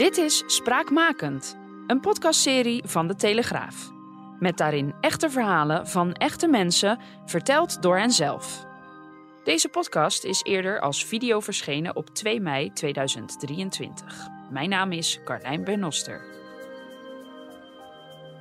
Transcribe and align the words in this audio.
Dit 0.00 0.16
is 0.16 0.42
Spraakmakend, 0.46 1.56
een 1.86 2.00
podcastserie 2.00 2.82
van 2.86 3.06
de 3.06 3.14
Telegraaf. 3.14 3.90
Met 4.38 4.56
daarin 4.56 4.94
echte 5.00 5.30
verhalen 5.30 5.88
van 5.88 6.12
echte 6.12 6.48
mensen, 6.48 6.98
verteld 7.26 7.82
door 7.82 7.98
henzelf. 7.98 8.66
Deze 9.44 9.68
podcast 9.68 10.24
is 10.24 10.42
eerder 10.42 10.80
als 10.80 11.04
video 11.04 11.40
verschenen 11.40 11.96
op 11.96 12.08
2 12.14 12.40
mei 12.40 12.72
2023. 12.72 14.28
Mijn 14.50 14.68
naam 14.68 14.92
is 14.92 15.20
Carlijn 15.24 15.64
Bernoster. 15.64 16.39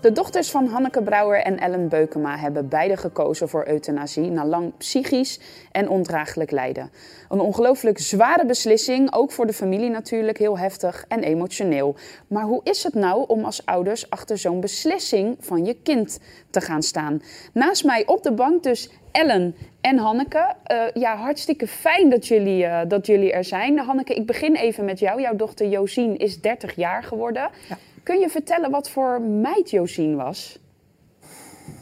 De 0.02 0.12
dochters 0.12 0.52
van 0.52 0.68
Hanneke 0.68 1.02
Brouwer 1.02 1.42
en 1.42 1.60
Ellen 1.60 1.88
Beukema 1.88 2.38
hebben 2.38 2.68
beide 2.68 2.98
gekozen 2.98 3.50
voor 3.50 3.68
euthanasie 3.68 4.32
na 4.32 4.46
lang 4.46 4.78
psychisch 4.78 5.40
en 5.72 5.90
ondraaglijk 5.90 6.52
lijden. 6.52 6.92
Een 7.30 7.40
ongelooflijk 7.40 8.00
zware 8.00 8.46
beslissing, 8.46 9.14
ook 9.14 9.32
voor 9.32 9.46
de 9.46 9.54
familie 9.54 9.90
natuurlijk 9.90 10.38
heel 10.38 10.58
heftig 10.58 11.06
en 11.08 11.24
emotioneel. 11.24 11.96
Maar 12.28 12.44
hoe 12.44 12.62
is 12.64 12.84
het 12.84 12.94
nou 12.94 13.26
om 13.28 13.44
als 13.44 13.66
ouders 13.66 14.10
achter 14.10 14.38
zo'n 14.38 14.60
beslissing 14.60 15.38
van 15.40 15.66
je 15.66 15.76
kind 15.84 16.20
te 16.50 16.62
gaan 16.62 16.84
staan? 16.84 17.22
Naast 17.54 17.84
mij 17.86 18.06
op 18.06 18.24
de 18.24 18.32
bank 18.32 18.64
dus 18.64 18.90
Ellen 19.12 19.56
en 19.82 19.98
Hanneke. 19.98 20.54
Uh, 20.72 20.82
ja, 20.94 21.16
hartstikke 21.16 21.68
fijn 21.68 22.10
dat 22.10 22.28
jullie, 22.28 22.64
uh, 22.64 22.82
dat 22.88 23.06
jullie 23.06 23.32
er 23.32 23.44
zijn. 23.44 23.80
Hanneke, 23.80 24.14
ik 24.14 24.26
begin 24.26 24.56
even 24.56 24.86
met 24.86 25.00
jou. 25.00 25.22
Jouw 25.22 25.36
dochter 25.36 25.68
Josien 25.68 26.18
is 26.18 26.42
30 26.42 26.76
jaar 26.76 27.04
geworden. 27.04 27.50
Ja. 27.70 27.78
Kun 28.10 28.20
je 28.20 28.30
vertellen 28.30 28.72
wat 28.72 28.90
voor 28.90 29.22
meid 29.22 29.70
Josien 29.70 30.16
was? 30.16 30.60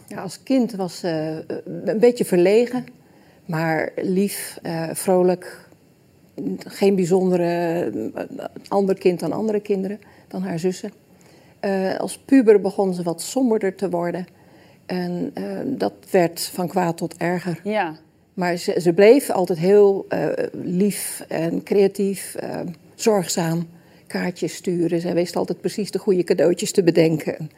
Ja, 0.08 0.22
als 0.22 0.44
kind 0.44 0.72
was 0.72 1.00
ze 1.00 1.44
uh, 1.48 1.58
een 1.86 2.00
beetje 2.00 2.26
verlegen, 2.26 2.86
maar 3.46 3.92
lief, 3.96 4.60
uh, 4.64 4.90
vrolijk. 4.94 5.70
Geen 6.58 6.96
bijzondere 6.96 7.92
uh, 7.94 8.24
ander 8.68 8.98
kind 8.98 9.20
dan 9.20 9.32
andere 9.32 9.60
kinderen, 9.60 10.00
dan 10.28 10.42
haar 10.42 10.60
zussen. 10.60 10.92
Als 11.98 12.18
puber 12.18 12.62
begon 12.62 12.94
ze 12.94 13.04
wat 13.04 13.22
somberder 13.22 13.76
te 13.76 13.90
worden. 13.90 14.28
En 14.86 15.34
dat 15.66 15.94
werd 16.12 16.42
van 16.42 16.68
kwaad 16.68 16.98
tot 16.98 17.18
erger. 17.18 17.60
Ja. 17.64 17.96
Maar 18.34 18.56
ze, 18.56 18.80
ze 18.82 18.94
bleef 18.94 19.30
altijd 19.30 19.60
heel 19.60 20.08
lief 20.52 21.26
en 21.28 21.64
creatief, 21.64 22.36
zorgzaam 22.96 23.68
kaartjes 24.08 24.54
sturen. 24.56 25.02
Zij 25.02 25.14
wist 25.14 25.36
altijd 25.36 25.62
precies 25.62 25.92
de 25.92 26.00
goede 26.00 26.24
cadeautjes 26.24 26.72
te 26.72 26.84
bedenken. 26.84 27.52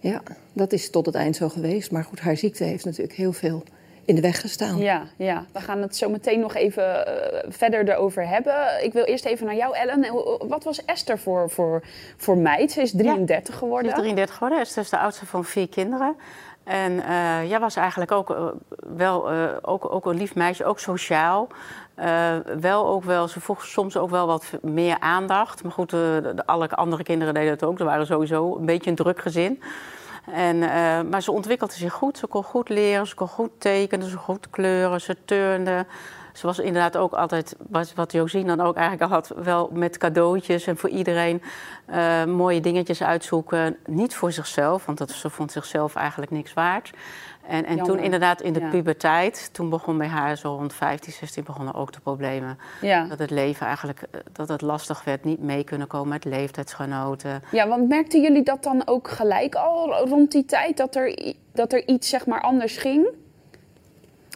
Ja, 0.00 0.22
dat 0.52 0.72
is 0.72 0.90
tot 0.90 1.06
het 1.06 1.14
eind 1.14 1.36
zo 1.36 1.48
geweest. 1.48 1.90
Maar 1.90 2.04
goed, 2.04 2.20
haar 2.20 2.36
ziekte 2.36 2.64
heeft 2.64 2.84
natuurlijk 2.84 3.16
heel 3.16 3.32
veel 3.32 3.62
in 4.04 4.14
de 4.14 4.20
weg 4.20 4.40
gestaan. 4.40 4.78
Ja, 4.78 5.06
ja. 5.16 5.46
we 5.52 5.60
gaan 5.60 5.82
het 5.82 5.96
zo 5.96 6.08
meteen 6.08 6.40
nog 6.40 6.54
even 6.54 6.84
uh, 6.84 7.38
verder 7.48 7.88
erover 7.88 8.28
hebben. 8.28 8.84
Ik 8.84 8.92
wil 8.92 9.04
eerst 9.04 9.24
even 9.24 9.46
naar 9.46 9.56
jou, 9.56 9.76
Ellen. 9.76 10.12
Wat 10.48 10.64
was 10.64 10.84
Esther 10.84 11.18
voor, 11.18 11.50
voor, 11.50 11.82
voor 12.16 12.38
meid? 12.38 12.72
Ze 12.72 12.80
is 12.80 12.90
33 12.90 13.54
ja, 13.54 13.60
geworden. 13.60 13.90
Ze 13.90 13.96
is 13.96 14.02
33 14.02 14.34
geworden. 14.34 14.60
Esther 14.60 14.82
is 14.82 14.90
de 14.90 14.98
oudste 14.98 15.26
van 15.26 15.44
vier 15.44 15.68
kinderen. 15.68 16.16
En 16.68 16.92
uh, 16.92 17.48
jij 17.48 17.60
was 17.60 17.76
eigenlijk 17.76 18.12
ook 18.12 18.30
uh, 18.30 18.46
wel 18.96 19.32
uh, 19.32 19.48
ook, 19.62 19.92
ook 19.92 20.06
een 20.06 20.16
lief 20.16 20.34
meisje, 20.34 20.64
ook 20.64 20.78
sociaal. 20.78 21.48
wel 22.60 22.86
ook 22.86 23.04
wel, 23.04 23.28
ze 23.28 23.40
vroeg 23.40 23.66
soms 23.66 23.96
ook 23.96 24.10
wel 24.10 24.26
wat 24.26 24.44
meer 24.62 25.00
aandacht. 25.00 25.62
Maar 25.62 25.72
goed, 25.72 25.90
de, 25.90 26.32
de, 26.34 26.46
alle 26.46 26.70
andere 26.70 27.02
kinderen 27.02 27.34
deden 27.34 27.50
het 27.50 27.64
ook. 27.64 27.78
Ze 27.78 27.84
waren 27.84 28.06
sowieso 28.06 28.56
een 28.56 28.66
beetje 28.66 28.90
een 28.90 28.96
druk 28.96 29.20
gezin. 29.20 29.62
En, 30.32 30.58
maar 31.08 31.22
ze 31.22 31.32
ontwikkelde 31.32 31.72
zich 31.72 31.92
goed. 31.92 32.18
Ze 32.18 32.26
kon 32.26 32.42
goed 32.42 32.68
leren, 32.68 33.06
ze 33.06 33.14
kon 33.14 33.28
goed 33.28 33.50
tekenen, 33.58 34.08
ze 34.08 34.16
kon 34.16 34.24
goed 34.24 34.50
kleuren, 34.50 35.00
ze 35.00 35.16
turnde. 35.24 35.86
Ze 36.38 36.46
was 36.46 36.58
inderdaad 36.58 36.96
ook 36.96 37.12
altijd, 37.12 37.56
wat, 37.68 37.94
wat 37.94 38.12
Josien 38.12 38.46
dan 38.46 38.60
ook 38.60 38.76
eigenlijk 38.76 39.10
al 39.10 39.16
had, 39.16 39.32
wel 39.44 39.70
met 39.72 39.98
cadeautjes 39.98 40.66
en 40.66 40.76
voor 40.76 40.88
iedereen 40.88 41.42
uh, 41.90 42.24
mooie 42.24 42.60
dingetjes 42.60 43.02
uitzoeken. 43.02 43.76
Niet 43.86 44.14
voor 44.14 44.32
zichzelf, 44.32 44.86
want 44.86 44.98
dat, 44.98 45.10
ze 45.10 45.30
vond 45.30 45.52
zichzelf 45.52 45.94
eigenlijk 45.94 46.30
niks 46.30 46.54
waard. 46.54 46.90
En, 47.46 47.64
en 47.64 47.82
toen 47.82 47.98
inderdaad 47.98 48.40
in 48.40 48.52
de 48.52 48.60
ja. 48.60 48.68
puberteit, 48.68 49.50
toen 49.52 49.68
begon 49.68 49.98
bij 49.98 50.06
haar 50.06 50.36
zo 50.36 50.54
rond 50.54 50.74
15, 50.74 51.12
16 51.12 51.44
begonnen 51.44 51.74
ook 51.74 51.92
de 51.92 52.00
problemen. 52.00 52.58
Ja. 52.80 53.04
Dat 53.04 53.18
het 53.18 53.30
leven 53.30 53.66
eigenlijk, 53.66 54.00
dat 54.32 54.48
het 54.48 54.60
lastig 54.60 55.04
werd, 55.04 55.24
niet 55.24 55.42
mee 55.42 55.64
kunnen 55.64 55.86
komen 55.86 56.08
met 56.08 56.24
leeftijdsgenoten. 56.24 57.42
Ja, 57.50 57.68
want 57.68 57.88
merkten 57.88 58.20
jullie 58.20 58.42
dat 58.42 58.62
dan 58.62 58.82
ook 58.84 59.08
gelijk 59.08 59.54
al 59.54 60.06
rond 60.06 60.32
die 60.32 60.44
tijd, 60.44 60.76
dat 60.76 60.94
er, 60.94 61.34
dat 61.52 61.72
er 61.72 61.88
iets 61.88 62.08
zeg 62.08 62.26
maar 62.26 62.40
anders 62.40 62.76
ging? 62.76 63.08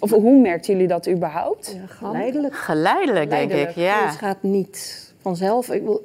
Of 0.03 0.11
hoe 0.11 0.41
merkten 0.41 0.73
jullie 0.73 0.89
dat 0.89 1.09
überhaupt? 1.09 1.77
Ja, 1.77 1.87
geleidelijk. 1.87 2.55
Geleidelijk, 2.55 3.31
denk 3.31 3.53
ik, 3.53 3.71
ja. 3.71 4.07
Het 4.07 4.17
gaat 4.17 4.43
niet 4.43 5.13
vanzelf. 5.21 5.71
Ik 5.71 5.83
wil, 5.83 6.03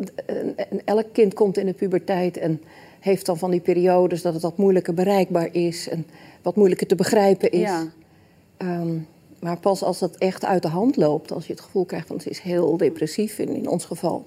elk 0.85 1.05
kind 1.11 1.33
komt 1.33 1.57
in 1.57 1.65
de 1.65 1.73
puberteit 1.73 2.37
en 2.37 2.61
heeft 2.99 3.25
dan 3.25 3.37
van 3.37 3.51
die 3.51 3.59
periodes 3.59 4.21
dat 4.21 4.33
het 4.33 4.41
wat 4.41 4.57
moeilijker 4.57 4.93
bereikbaar 4.93 5.49
is 5.51 5.89
en 5.89 6.07
wat 6.41 6.55
moeilijker 6.55 6.87
te 6.87 6.95
begrijpen 6.95 7.51
is. 7.51 7.59
Ja. 7.59 7.83
Um, 8.57 9.07
maar 9.39 9.57
pas 9.57 9.83
als 9.83 9.99
dat 9.99 10.15
echt 10.15 10.45
uit 10.45 10.61
de 10.61 10.67
hand 10.67 10.95
loopt, 10.95 11.31
als 11.31 11.47
je 11.47 11.53
het 11.53 11.61
gevoel 11.61 11.85
krijgt 11.85 12.07
van 12.07 12.21
ze 12.21 12.29
is 12.29 12.39
heel 12.39 12.77
depressief 12.77 13.39
in, 13.39 13.49
in 13.49 13.69
ons 13.69 13.85
geval, 13.85 14.23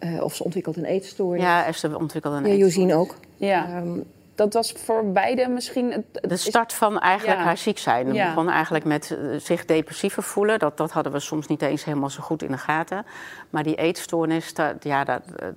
uh, 0.00 0.22
of 0.22 0.34
ze 0.34 0.44
ontwikkelt 0.44 0.76
een 0.76 0.84
eetstoornis. 0.84 1.42
Ja, 1.42 1.66
Esther 1.66 1.98
ontwikkelde 1.98 2.36
een 2.36 2.42
ja, 2.42 2.48
eetstoornis. 2.48 2.76
Josien 2.76 2.94
ook. 2.94 3.16
Ja. 3.36 3.78
Um, 3.78 4.04
dat 4.34 4.54
was 4.54 4.72
voor 4.72 5.12
beide 5.12 5.48
misschien... 5.48 5.92
Het, 5.92 6.04
het 6.12 6.30
de 6.30 6.36
start 6.36 6.72
van 6.72 6.98
eigenlijk 6.98 7.38
ja. 7.38 7.44
haar 7.44 7.56
ziek 7.56 7.78
zijn. 7.78 8.06
We 8.06 8.12
Ja. 8.12 8.28
begonnen 8.28 8.54
eigenlijk 8.54 8.84
met 8.84 9.16
uh, 9.18 9.38
zich 9.40 9.64
depressiever 9.64 10.22
voelen. 10.22 10.58
Dat, 10.58 10.76
dat 10.76 10.90
hadden 10.90 11.12
we 11.12 11.20
soms 11.20 11.46
niet 11.46 11.62
eens 11.62 11.84
helemaal 11.84 12.10
zo 12.10 12.22
goed 12.22 12.42
in 12.42 12.50
de 12.50 12.58
gaten. 12.58 13.06
Maar 13.50 13.62
die 13.62 13.74
eetstoornis, 13.76 14.54
dat, 14.54 14.74
ja, 14.80 15.04
dat, 15.04 15.22
uh, 15.42 15.48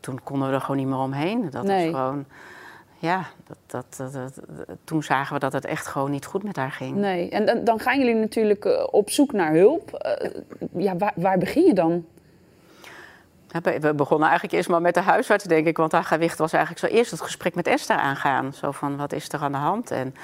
toen 0.00 0.20
konden 0.22 0.48
we 0.48 0.54
er 0.54 0.60
gewoon 0.60 0.76
niet 0.76 0.86
meer 0.86 0.98
omheen. 0.98 1.50
Dat 1.50 1.62
Nee. 1.64 1.90
was 1.90 2.00
gewoon... 2.00 2.24
Ja, 3.00 3.24
dat, 3.66 3.84
dat, 3.96 4.10
toen 4.84 5.02
zagen 5.02 5.34
we 5.34 5.40
dat 5.40 5.52
het 5.52 5.64
echt 5.64 5.86
gewoon 5.86 6.10
niet 6.10 6.24
goed 6.26 6.42
met 6.42 6.56
haar 6.56 6.70
ging. 6.72 6.96
Nee, 6.96 7.30
en 7.30 7.46
dan, 7.46 7.64
dan 7.64 7.80
gaan 7.80 7.98
jullie 7.98 8.14
natuurlijk 8.14 8.64
eh, 8.64 8.86
op 8.90 9.10
zoek 9.10 9.32
naar 9.32 9.52
hulp. 9.52 9.92
Eh, 9.92 10.30
ja, 10.76 10.96
waar, 10.96 11.12
waar 11.16 11.38
begin 11.38 11.64
je 11.64 11.74
dan? 11.74 12.04
We 13.80 13.94
begonnen 13.94 14.28
eigenlijk 14.28 14.56
eerst 14.56 14.68
maar 14.68 14.80
met 14.80 14.94
de 14.94 15.00
huisarts, 15.00 15.44
denk 15.44 15.66
ik. 15.66 15.76
Want 15.76 15.92
haar 15.92 16.04
gewicht 16.04 16.38
was 16.38 16.52
eigenlijk 16.52 16.86
zo 16.86 16.98
eerst 16.98 17.10
het 17.10 17.20
gesprek 17.20 17.54
met 17.54 17.66
Esther 17.66 17.96
aangaan. 17.96 18.54
Zo 18.54 18.70
van, 18.70 18.96
wat 18.96 19.12
is 19.12 19.32
er 19.32 19.40
aan 19.40 19.52
de 19.52 19.58
hand? 19.58 19.90
En 19.90 20.14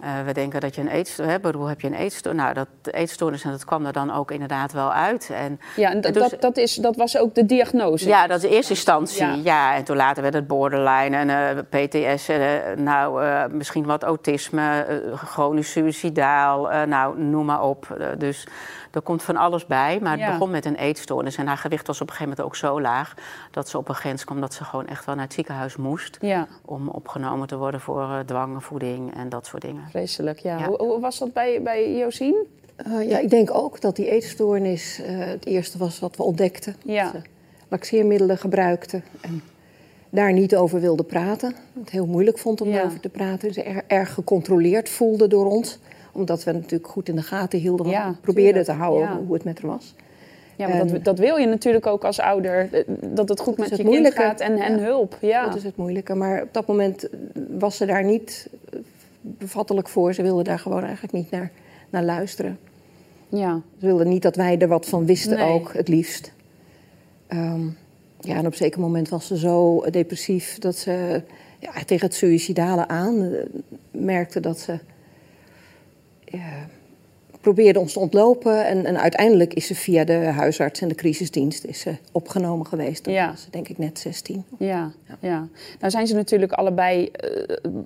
eh, 0.00 0.10
we 0.26 0.32
denken 0.32 0.60
dat 0.60 0.74
je 0.74 0.80
een 0.80 0.88
eetstoornis 0.88 1.34
hebt. 1.42 1.54
Hoe 1.54 1.68
heb 1.68 1.80
je 1.80 1.86
een 1.86 1.94
eetstoornis? 1.94 2.42
Nou, 2.42 2.54
dat 2.54 2.68
eetstoornis, 2.94 3.44
en 3.44 3.50
dat 3.50 3.64
kwam 3.64 3.86
er 3.86 3.92
dan 3.92 4.14
ook 4.14 4.30
inderdaad 4.30 4.72
wel 4.72 4.92
uit. 4.92 5.30
En, 5.30 5.60
Ja, 5.76 5.90
en 5.90 6.00
dus- 6.00 6.12
dat, 6.12 6.40
dat, 6.40 6.56
is, 6.56 6.74
dat 6.74 6.96
was 6.96 7.18
ook 7.18 7.34
de 7.34 7.46
diagnose. 7.46 8.08
ja, 8.08 8.26
dat 8.26 8.36
is 8.36 8.48
de 8.48 8.54
eerste 8.56 8.72
instantie. 8.72 9.26
Ja. 9.26 9.34
Ja. 9.42 9.74
en 9.74 9.84
toen 9.84 9.96
later 9.96 10.22
werd 10.22 10.34
het 10.34 10.46
borderline 10.46 11.16
en 11.16 11.30
eh, 11.30 11.58
PTS. 11.86 12.28
en, 12.28 12.40
eh, 12.40 12.76
nou, 12.76 13.22
misschien 13.50 13.86
wat 13.86 14.02
autisme, 14.02 14.86
chronisch 15.14 15.70
suicidaal. 15.70 16.86
nou, 16.86 17.20
noem 17.20 17.44
maar 17.44 17.62
op. 17.62 17.96
Dus 18.18 18.46
er 18.90 19.00
komt 19.02 19.22
van 19.22 19.36
alles 19.36 19.66
bij. 19.66 19.98
Maar 20.02 20.10
het 20.12 20.20
Ja. 20.20 20.30
begon 20.32 20.50
met 20.50 20.64
een 20.64 20.74
eetstoornis. 20.76 21.36
En 21.36 21.46
haar 21.46 21.58
gewicht 21.58 21.86
was 21.86 22.00
op 22.00 22.08
een 22.08 22.12
gegeven 22.14 22.36
moment 22.38 22.46
ook 22.48 22.56
zo 22.56 22.80
laag... 22.80 23.14
dat 23.50 23.68
ze 23.68 23.78
op 23.78 23.88
een 23.88 23.94
grens 23.94 24.24
kwam 24.24 24.40
dat 24.40 24.54
ze 24.54 24.64
gewoon 24.64 24.86
echt 24.86 25.04
wel 25.04 25.14
naar 25.14 25.24
het 25.24 25.32
ziekenhuis 25.32 25.76
moest... 25.76 26.16
Ja, 26.20 26.46
om 26.64 26.88
opgenomen 26.88 27.46
te 27.48 27.56
worden 27.56 27.80
voor 27.80 28.02
uh, 28.02 28.18
dwangvoeding 28.18 29.14
en 29.14 29.28
dat 29.28 29.46
soort 29.46 29.62
dingen. 29.62 29.87
Vreselijk. 29.90 30.38
Ja. 30.38 30.58
Ja. 30.58 30.66
Hoe, 30.66 30.76
hoe 30.82 31.00
was 31.00 31.18
dat 31.18 31.32
bij, 31.32 31.62
bij 31.62 31.96
Josien? 31.98 32.34
Uh, 32.86 33.08
ja, 33.08 33.18
ik 33.18 33.30
denk 33.30 33.54
ook 33.54 33.80
dat 33.80 33.96
die 33.96 34.10
eetstoornis 34.10 35.00
uh, 35.00 35.06
het 35.26 35.46
eerste 35.46 35.78
was 35.78 35.98
wat 35.98 36.16
we 36.16 36.22
ontdekten. 36.22 36.76
Ja. 36.84 37.02
Dat 37.02 37.12
ze 37.22 37.28
laxeermiddelen 37.68 38.38
gebruikte 38.38 39.00
en 39.20 39.42
daar 40.10 40.32
niet 40.32 40.56
over 40.56 40.80
wilde 40.80 41.02
praten. 41.04 41.54
Het 41.80 41.90
heel 41.90 42.06
moeilijk 42.06 42.38
vond 42.38 42.60
om 42.60 42.68
Ja. 42.68 42.82
over 42.84 43.00
te 43.00 43.08
praten. 43.08 43.52
Ze 43.52 43.62
er, 43.62 43.82
erg 43.86 44.14
gecontroleerd 44.14 44.88
voelde 44.88 45.26
door 45.28 45.46
ons. 45.46 45.78
Omdat 46.12 46.44
we 46.44 46.52
natuurlijk 46.52 46.90
goed 46.90 47.08
in 47.08 47.16
de 47.16 47.22
gaten 47.22 47.58
hielden. 47.58 47.86
Ja, 47.88 48.14
probeerden 48.20 48.44
tuurlijk. 48.64 48.64
te 48.78 48.84
houden 48.84 49.08
Ja. 49.08 49.16
hoe 49.26 49.34
het 49.34 49.44
met 49.44 49.60
haar 49.60 49.70
was. 49.70 49.94
Ja, 50.56 50.68
want 50.68 50.80
En- 50.80 50.88
dat, 50.88 51.04
dat 51.04 51.18
wil 51.18 51.36
je 51.36 51.46
natuurlijk 51.46 51.86
ook 51.86 52.04
als 52.04 52.20
ouder. 52.20 52.68
eh, 52.72 52.82
Dat 53.02 53.28
het 53.28 53.40
goed 53.40 53.56
Dat 53.56 53.68
met 53.68 53.68
je 53.68 53.74
het 53.74 53.76
kind 53.76 53.88
moeilijke. 53.88 54.20
gaat 54.20 54.40
en, 54.40 54.58
en 54.58 54.76
Ja. 54.78 54.82
hulp. 54.84 55.16
Ja. 55.20 55.44
Dat 55.44 55.56
is 55.56 55.64
het 55.64 55.76
moeilijke. 55.76 56.14
Maar 56.14 56.42
op 56.42 56.48
dat 56.52 56.66
moment 56.66 57.08
was 57.58 57.76
ze 57.76 57.86
daar 57.86 58.04
niet 58.04 58.48
eh, 58.72 58.78
bevattelijk 59.38 59.88
voor. 59.88 60.14
Ze 60.14 60.22
wilde 60.22 60.42
daar 60.42 60.58
gewoon 60.58 60.82
eigenlijk 60.82 61.12
niet 61.12 61.30
naar, 61.30 61.50
naar 61.90 62.04
luisteren. 62.04 62.58
ja. 63.28 63.62
Ze 63.78 63.86
wilde 63.86 64.04
niet 64.04 64.22
dat 64.22 64.36
wij 64.36 64.58
er 64.58 64.68
wat 64.68 64.86
van 64.86 65.06
wisten 65.06 65.36
Nee. 65.36 65.52
ook, 65.52 65.72
het 65.72 65.88
liefst. 65.88 66.32
Ehm, 67.26 67.66
ja, 68.20 68.34
en 68.34 68.46
op 68.46 68.52
een 68.52 68.56
zeker 68.58 68.80
moment 68.80 69.08
was 69.08 69.26
ze 69.26 69.38
zo 69.38 69.84
depressief 69.90 70.58
dat 70.58 70.76
ze 70.76 71.22
ja, 71.58 71.72
tegen 71.84 72.06
het 72.06 72.14
suïcidale 72.14 72.88
aan 72.88 73.22
eh, 73.22 73.44
merkte 73.90 74.40
dat 74.40 74.58
ze 74.58 74.78
ja, 76.24 76.68
probeerde 77.40 77.78
ons 77.78 77.92
te 77.92 77.98
ontlopen. 77.98 78.66
En, 78.66 78.84
en, 78.84 79.00
uiteindelijk 79.00 79.54
is 79.54 79.66
ze 79.66 79.74
via 79.74 80.04
de 80.04 80.12
huisarts 80.12 80.80
en 80.80 80.88
de 80.88 80.94
crisisdienst 80.94 81.64
is 81.64 81.80
ze 81.80 81.94
opgenomen 82.12 82.66
geweest. 82.66 83.02
Toen 83.02 83.12
Ja. 83.12 83.30
was 83.30 83.42
ze 83.42 83.50
denk 83.50 83.68
ik 83.68 83.78
net 83.78 83.98
16. 83.98 84.44
Ja, 84.58 84.90
ja. 85.20 85.48
Nou 85.80 85.90
zijn 85.90 86.06
ze 86.06 86.14
natuurlijk 86.14 86.52
allebei 86.52 87.06
eh, 87.06 87.30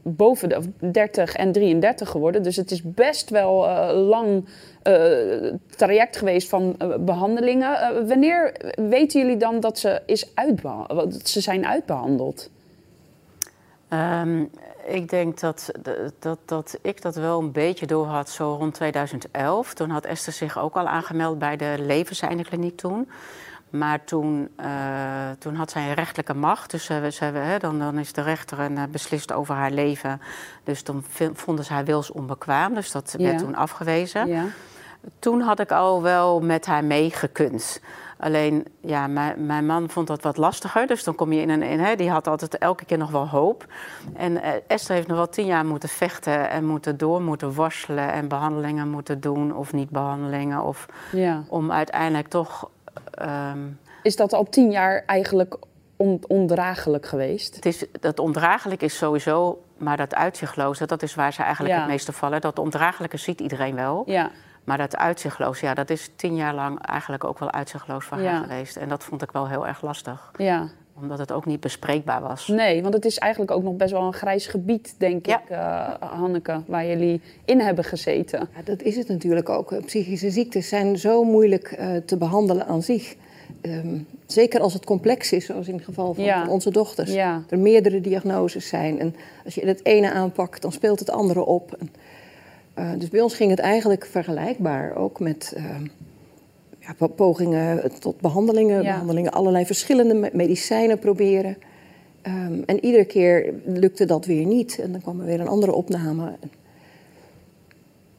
boven 0.03 0.49
de 0.49 0.57
of 0.57 0.65
30 0.93 1.35
en 1.35 1.53
33 1.53 2.09
geworden. 2.09 2.43
Dus 2.43 2.57
het 2.57 2.71
is 2.71 2.83
best 2.83 3.31
wel 3.31 3.69
eh, 3.69 4.09
lang 4.09 4.45
eh, 4.83 5.53
traject 5.77 6.17
geweest 6.17 6.49
van 6.49 6.75
eh, 6.79 6.89
behandelingen. 7.01 7.81
Eh, 7.81 8.09
wanneer 8.09 8.53
weten 8.89 9.21
jullie 9.21 9.37
dan 9.37 9.61
dat 9.61 9.79
ze, 9.79 10.03
is 10.07 10.35
dat 11.11 11.29
ze 11.29 11.41
zijn 11.41 11.67
uitbehandeld? 11.67 12.51
Ehm, 13.89 14.45
ik 14.87 15.09
denk 15.09 15.41
dat, 15.41 15.71
dat, 16.19 16.39
dat 16.45 16.79
ik 16.83 17.03
dat 17.03 17.15
wel 17.15 17.41
een 17.41 17.53
beetje 17.53 17.87
door 17.87 18.07
had 18.07 18.31
zo 18.31 18.55
rond 18.59 18.75
2011. 18.75 19.75
Toen 19.75 19.91
had 19.91 20.05
Esther 20.05 20.33
zich 20.33 20.59
ook 20.59 20.75
al 20.77 20.89
aangemeld 20.89 21.39
bij 21.39 21.57
de 21.57 21.75
levenseinde 21.79 22.45
toen. 22.75 23.11
Maar 23.71 24.05
toen, 24.05 24.49
eh, 24.57 24.67
toen 25.39 25.55
had 25.55 25.71
zij 25.71 25.89
een 25.89 25.95
rechtelijke 25.95 26.35
macht. 26.35 26.71
Dus 26.71 26.85
ze, 26.85 26.93
hè, 27.43 27.59
dan, 27.59 27.79
dan 27.79 27.99
is 27.99 28.13
de 28.13 28.23
rechter 28.23 28.59
en 28.59 28.77
eh, 28.79 28.83
beslist 28.91 29.33
over 29.33 29.55
haar 29.55 29.71
leven. 29.71 30.21
Dus 30.65 30.83
toen 30.83 31.05
v- 31.09 31.29
vonden 31.33 31.65
ze 31.65 31.73
haar 31.73 31.85
wils 31.85 32.11
onbekwaam. 32.11 32.75
Dus 32.75 32.91
dat 32.91 33.15
Ja. 33.19 33.25
werd 33.25 33.39
toen 33.39 33.55
afgewezen. 33.55 34.27
Ja. 34.29 34.45
Toen 35.19 35.41
had 35.41 35.61
ik 35.61 35.73
al 35.73 36.03
wel 36.03 36.41
met 36.41 36.67
haar 36.67 36.85
meegekund. 36.85 37.81
Alleen, 38.19 38.67
ja, 38.81 39.07
mijn, 39.07 39.47
mijn 39.47 39.67
man 39.67 39.89
vond 39.91 40.07
dat 40.07 40.23
wat 40.23 40.37
lastiger. 40.37 40.87
Dus 40.87 41.05
dan 41.05 41.15
kom 41.15 41.33
je 41.33 41.41
in 41.41 41.51
een... 41.51 41.63
In, 41.63 41.81
hè, 41.81 41.97
die 41.97 42.11
had 42.11 42.27
altijd 42.29 42.59
elke 42.59 42.85
keer 42.85 42.99
nog 42.99 43.11
wel 43.11 43.29
hoop. 43.29 43.67
En 44.17 44.43
eh, 44.43 44.53
Esther 44.67 44.95
heeft 44.95 45.07
nog 45.07 45.17
wel 45.17 45.29
tien 45.29 45.47
jaar 45.47 45.65
moeten 45.67 45.89
vechten... 45.89 46.51
en 46.51 46.65
moeten 46.65 46.97
door 46.97 47.23
moeten 47.23 47.53
worstelen... 47.55 48.13
en 48.13 48.29
behandelingen 48.29 48.89
moeten 48.89 49.21
doen 49.21 49.55
of 49.57 49.73
niet 49.73 49.91
behandelingen. 49.91 50.63
Of 50.63 50.87
ja. 51.13 51.43
om 51.49 51.73
uiteindelijk 51.73 52.29
toch... 52.29 52.71
ehm, 53.11 53.59
Is 54.03 54.17
dat 54.17 54.33
al 54.33 54.45
tien 54.45 54.71
jaar 54.71 55.03
eigenlijk 55.07 55.57
on- 55.97 56.25
ondraaglijk 56.27 57.07
geweest? 57.07 57.55
het 57.55 57.67
is, 57.67 57.85
dat 58.01 58.19
ondraaglijk 58.19 58.83
is 58.83 58.97
sowieso... 58.97 59.63
maar 59.77 59.97
dat 59.97 60.15
uitzichtloze, 60.15 60.87
dat 60.87 61.03
is 61.03 61.15
waar 61.15 61.33
ze 61.33 61.43
eigenlijk 61.43 61.75
Ja. 61.75 61.81
het 61.81 61.89
meeste 61.91 62.13
vallen. 62.13 62.41
Dat 62.41 62.59
ondraaglijke 62.59 63.17
ziet 63.17 63.41
iedereen 63.41 63.75
wel. 63.75 64.03
Ja, 64.07 64.31
Maar 64.65 64.79
dat 64.79 64.97
uitzichtloos, 64.97 65.61
ja, 65.61 65.75
dat 65.75 65.91
is 65.91 66.11
tien 66.17 66.37
jaar 66.37 66.55
lang 66.55 66.87
eigenlijk 66.87 67.25
ook 67.25 67.39
wel 67.39 67.51
uitzichtloos 67.53 68.05
voor 68.05 68.21
Ja. 68.21 68.31
haar 68.31 68.43
geweest. 68.43 68.77
En 68.77 68.89
dat 68.89 69.05
vond 69.05 69.23
ik 69.23 69.31
wel 69.33 69.49
heel 69.49 69.67
erg 69.67 69.83
lastig. 69.83 70.31
ja. 70.37 70.69
Omdat 71.01 71.19
het 71.19 71.33
ook 71.33 71.47
niet 71.47 71.61
bespreekbaar 71.61 72.21
was. 72.21 72.47
Nee, 72.49 72.83
want 72.83 72.95
het 72.95 73.05
is 73.05 73.19
eigenlijk 73.19 73.53
ook 73.53 73.63
nog 73.63 73.77
best 73.77 73.93
wel 73.93 74.03
een 74.03 74.13
grijs 74.13 74.47
gebied, 74.47 74.95
denk 74.99 75.27
Ja. 75.27 75.41
ik, 75.43 75.49
eh, 75.49 75.89
Hanneke, 76.01 76.63
waar 76.67 76.87
jullie 76.87 77.21
in 77.45 77.61
hebben 77.61 77.85
gezeten. 77.85 78.49
Ja, 78.57 78.63
dat 78.65 78.83
is 78.83 78.97
het 78.97 79.09
natuurlijk 79.09 79.49
ook. 79.49 79.73
Eh, 79.73 79.85
Psychische 79.85 80.31
ziektes 80.31 80.69
zijn 80.69 80.99
zo 80.99 81.25
moeilijk 81.25 81.73
eh, 81.73 81.97
te 81.97 82.17
behandelen 82.17 82.67
aan 82.67 82.83
zich. 82.83 83.15
Ehm, 83.61 83.99
zeker 84.27 84.61
als 84.61 84.73
het 84.75 84.85
complex 84.85 85.33
is, 85.33 85.47
zoals 85.47 85.69
in 85.69 85.75
het 85.75 85.85
geval 85.85 86.15
van, 86.15 86.25
Ja. 86.25 86.47
onze 86.49 86.71
dochters. 86.71 87.13
Ja. 87.13 87.43
Er 87.49 87.59
meerdere 87.59 88.01
diagnoses 88.01 88.69
zijn. 88.69 88.99
En 89.01 89.15
als 89.45 89.55
je 89.55 89.67
het 89.67 89.85
ene 89.85 90.13
aanpakt, 90.13 90.63
dan 90.63 90.73
speelt 90.73 90.99
het 90.99 91.11
andere 91.11 91.45
op. 91.45 91.77
En, 91.79 91.91
eh, 92.75 92.91
dus 92.99 93.09
bij 93.09 93.21
ons 93.21 93.35
ging 93.35 93.51
het 93.51 93.59
eigenlijk 93.59 94.07
vergelijkbaar. 94.07 94.97
Ook 94.97 95.21
met 95.21 95.53
ehm, 95.57 95.87
ja, 96.79 96.93
po- 96.99 97.09
pogingen 97.09 97.91
tot 98.01 98.21
behandelingen. 98.21 98.83
Ja. 98.83 98.91
Behandelingen, 98.93 99.33
allerlei 99.33 99.67
verschillende 99.67 100.15
me- 100.15 100.31
medicijnen 100.33 100.99
proberen. 100.99 101.57
Ehm, 102.23 102.63
en 102.67 102.85
iedere 102.85 103.05
keer 103.05 103.55
lukte 103.65 104.05
dat 104.05 104.27
weer 104.27 104.47
niet. 104.47 104.79
En 104.79 104.93
dan 104.93 105.01
kwam 105.01 105.21
er 105.21 105.27
weer 105.27 105.41
een 105.41 105.49
andere 105.49 105.73
opname. 105.73 106.33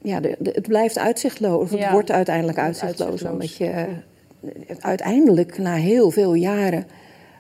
Ja, 0.01 0.19
de, 0.19 0.35
de- 0.39 0.51
het 0.53 0.67
blijft 0.67 0.97
uitzichtloos. 0.97 1.61
Of 1.63 1.69
het 1.69 1.79
Ja. 1.79 1.91
wordt 1.91 2.11
uiteindelijk 2.11 2.57
uitzichtloos. 2.57 3.09
uitzichtloos. 3.09 3.33
Omdat 3.33 3.55
je 3.55 3.65
eh, 3.69 4.75
uiteindelijk, 4.79 5.57
na 5.57 5.73
heel 5.75 6.11
veel 6.11 6.33
jaren... 6.33 6.85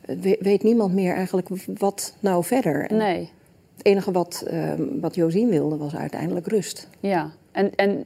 eh, 0.05 0.15
we- 0.21 0.37
weet 0.39 0.63
niemand 0.63 0.93
meer 0.93 1.13
eigenlijk 1.13 1.47
wat 1.77 2.15
nou 2.19 2.43
verder. 2.43 2.85
En 2.89 2.97
Nee, 2.97 3.29
Het 3.77 3.85
enige 3.85 4.11
wat, 4.11 4.43
ehm, 4.47 4.83
wat 4.99 5.15
Josien 5.15 5.49
wilde, 5.49 5.77
was 5.77 5.95
uiteindelijk 5.95 6.47
rust. 6.47 6.87
ja. 6.99 7.31
En, 7.51 7.75
en 7.75 8.05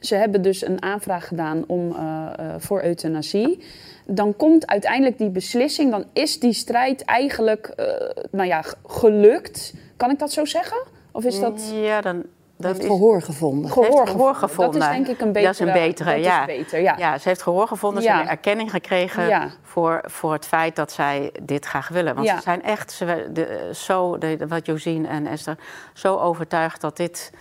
ze 0.00 0.14
hebben 0.14 0.42
dus 0.42 0.66
een 0.66 0.82
aanvraag 0.82 1.28
gedaan 1.28 1.64
om, 1.66 1.92
eh, 1.92 2.26
eh, 2.36 2.54
voor 2.58 2.82
euthanasie. 2.82 3.58
Dan 4.06 4.36
komt 4.36 4.66
uiteindelijk 4.66 5.18
die 5.18 5.30
beslissing, 5.30 5.90
dan 5.90 6.04
is 6.12 6.40
die 6.40 6.52
strijd 6.52 7.04
eigenlijk 7.04 7.66
eh, 7.66 7.86
nou 8.30 8.48
ja, 8.48 8.64
gelukt. 8.86 9.74
Kan 9.96 10.10
ik 10.10 10.18
dat 10.18 10.32
zo 10.32 10.44
zeggen? 10.44 10.78
Of 11.12 11.24
is 11.24 11.40
dat 11.40 11.72
Ja, 11.74 12.00
dan... 12.00 12.24
Dat 12.58 12.72
heeft 12.76 12.86
gehoor 12.86 13.22
gevonden. 13.22 13.70
gehoor, 13.70 13.98
heeft 14.00 14.10
gehoor 14.10 14.34
gevonden? 14.34 14.80
Dat 14.80 14.88
is 14.90 14.94
denk 14.96 15.08
ik 15.08 15.20
een 15.20 15.32
Dat 15.32 15.32
betere. 15.32 15.50
is 15.50 15.58
een 15.58 15.72
betere, 15.72 16.14
dat 16.14 16.24
ja. 16.24 16.40
Is 16.46 16.56
beter, 16.56 16.80
ja. 16.80 16.94
ja, 16.98 17.18
ze 17.18 17.28
heeft 17.28 17.42
gehoor 17.42 17.66
gevonden. 17.68 18.02
Ze 18.02 18.08
Ja. 18.08 18.16
heeft 18.16 18.28
erkenning 18.30 18.70
gekregen 18.70 19.26
Ja. 19.28 19.48
voor, 19.62 20.00
voor 20.04 20.32
het 20.32 20.46
feit 20.46 20.76
dat 20.76 20.92
zij 20.92 21.32
dit 21.42 21.64
graag 21.64 21.88
willen. 21.88 22.14
Want 22.14 22.28
ze 22.28 22.40
zijn 22.42 22.62
echt, 22.62 22.92
ze, 22.92 23.28
de, 23.32 23.70
zo, 23.74 24.18
de, 24.18 24.46
wat 24.48 24.66
Josien 24.66 25.06
en 25.06 25.26
Esther, 25.26 25.56
zo 25.92 26.16
overtuigd 26.16 26.80
dat 26.80 26.96
dit... 26.96 27.32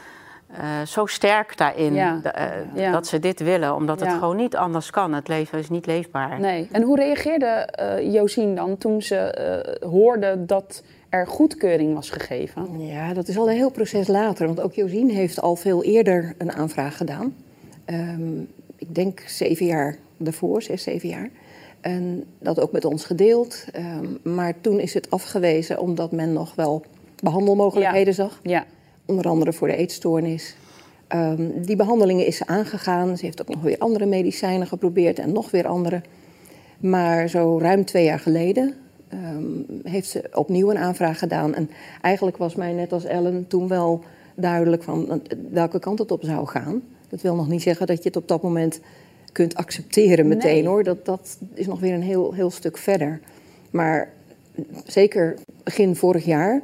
eh, 0.52 0.64
zo 0.86 1.06
sterk 1.06 1.58
daarin, 1.58 1.94
Ja. 1.94 2.20
eh, 2.24 2.46
Ja. 2.74 2.92
dat 2.92 3.08
ze 3.08 3.20
dit 3.20 3.40
willen. 3.40 3.76
Omdat 3.76 4.00
het 4.00 4.10
gewoon 4.14 4.36
niet 4.36 4.56
anders 4.56 4.90
kan. 4.90 5.14
Het 5.14 5.28
leven 5.28 5.60
is 5.60 5.70
niet 5.70 5.86
leefbaar. 5.86 6.40
Nee. 6.40 6.68
En 6.72 6.82
hoe 6.82 6.96
reageerde 6.96 7.46
eh 7.46 8.14
Josien 8.14 8.56
dan 8.56 8.78
toen 8.78 9.02
ze 9.02 9.78
hoorde 9.90 10.46
dat 10.46 10.84
er 11.10 11.28
goedkeuring 11.28 11.94
was 11.94 12.10
gegeven? 12.10 12.86
Ja, 12.86 13.14
dat 13.14 13.28
is 13.28 13.38
al 13.38 13.50
een 13.50 13.56
heel 13.56 13.72
proces 13.72 14.08
later. 14.08 14.46
Want 14.46 14.62
ook 14.62 14.74
Josien 14.74 15.10
heeft 15.10 15.42
al 15.42 15.56
veel 15.56 15.84
eerder 15.84 16.36
een 16.38 16.52
aanvraag 16.52 16.98
gedaan. 16.98 17.36
Ehm, 17.86 18.40
ik 18.76 18.96
denk 18.96 19.24
zeven 19.28 19.66
jaar 19.66 19.98
daarvoor, 20.18 20.62
zes, 20.62 20.84
zeven 20.84 21.10
jaar. 21.10 21.30
En 21.82 22.24
dat 22.40 22.60
ook 22.60 22.72
met 22.72 22.86
ons 22.86 23.06
gedeeld. 23.06 23.66
Ehm, 23.72 24.06
maar 24.24 24.62
toen 24.62 24.80
is 24.80 24.94
het 24.94 25.10
afgewezen 25.10 25.80
omdat 25.80 26.12
men 26.12 26.34
nog 26.34 26.56
wel 26.56 26.84
behandelmogelijkheden 27.24 28.14
zag. 28.14 28.40
Ja, 28.44 28.66
Onder 29.06 29.28
andere 29.28 29.54
voor 29.54 29.68
de 29.68 29.76
eetstoornis. 29.76 30.56
Ehm, 31.08 31.50
die 31.56 31.76
behandelingen 31.76 32.26
is 32.26 32.38
ze 32.38 32.48
aangegaan. 32.48 33.18
Ze 33.18 33.26
heeft 33.26 33.42
ook 33.42 33.50
nog 33.50 33.62
weer 33.62 33.78
andere 33.78 34.06
medicijnen 34.06 34.68
geprobeerd 34.68 35.20
en 35.20 35.32
nog 35.32 35.52
weer 35.52 35.68
andere. 35.68 36.02
Maar 36.80 37.28
zo 37.28 37.60
ruim 37.60 37.86
twee 37.86 38.04
jaar 38.04 38.20
geleden 38.20 38.76
ehm, 39.08 39.44
heeft 39.84 40.10
ze 40.10 40.24
opnieuw 40.34 40.70
een 40.70 40.78
aanvraag 40.78 41.20
gedaan. 41.20 41.56
En 41.56 41.70
eigenlijk 42.02 42.38
was 42.38 42.56
mij 42.56 42.74
net 42.74 42.94
als 42.94 43.06
Ellen 43.06 43.48
toen 43.48 43.68
wel 43.68 44.04
duidelijk 44.36 44.84
van 44.84 45.22
welke 45.52 45.80
kant 45.80 46.00
het 46.00 46.12
op 46.12 46.24
zou 46.24 46.48
gaan. 46.48 46.82
Dat 47.10 47.22
wil 47.22 47.36
nog 47.36 47.48
niet 47.48 47.62
zeggen 47.62 47.88
dat 47.88 47.98
je 47.98 48.08
het 48.08 48.18
op 48.18 48.28
dat 48.28 48.42
moment 48.42 48.80
kunt 49.32 49.56
accepteren 49.56 50.28
meteen 50.28 50.54
Nee. 50.54 50.68
hoor. 50.68 50.84
Dat, 50.84 51.06
dat 51.06 51.38
is 51.54 51.68
nog 51.68 51.80
weer 51.80 51.94
een 51.94 52.02
heel, 52.02 52.34
heel 52.34 52.50
stuk 52.52 52.78
verder. 52.78 53.20
Maar 53.70 54.10
zeker 54.86 55.36
begin 55.64 55.96
vorig 55.96 56.26
jaar, 56.26 56.62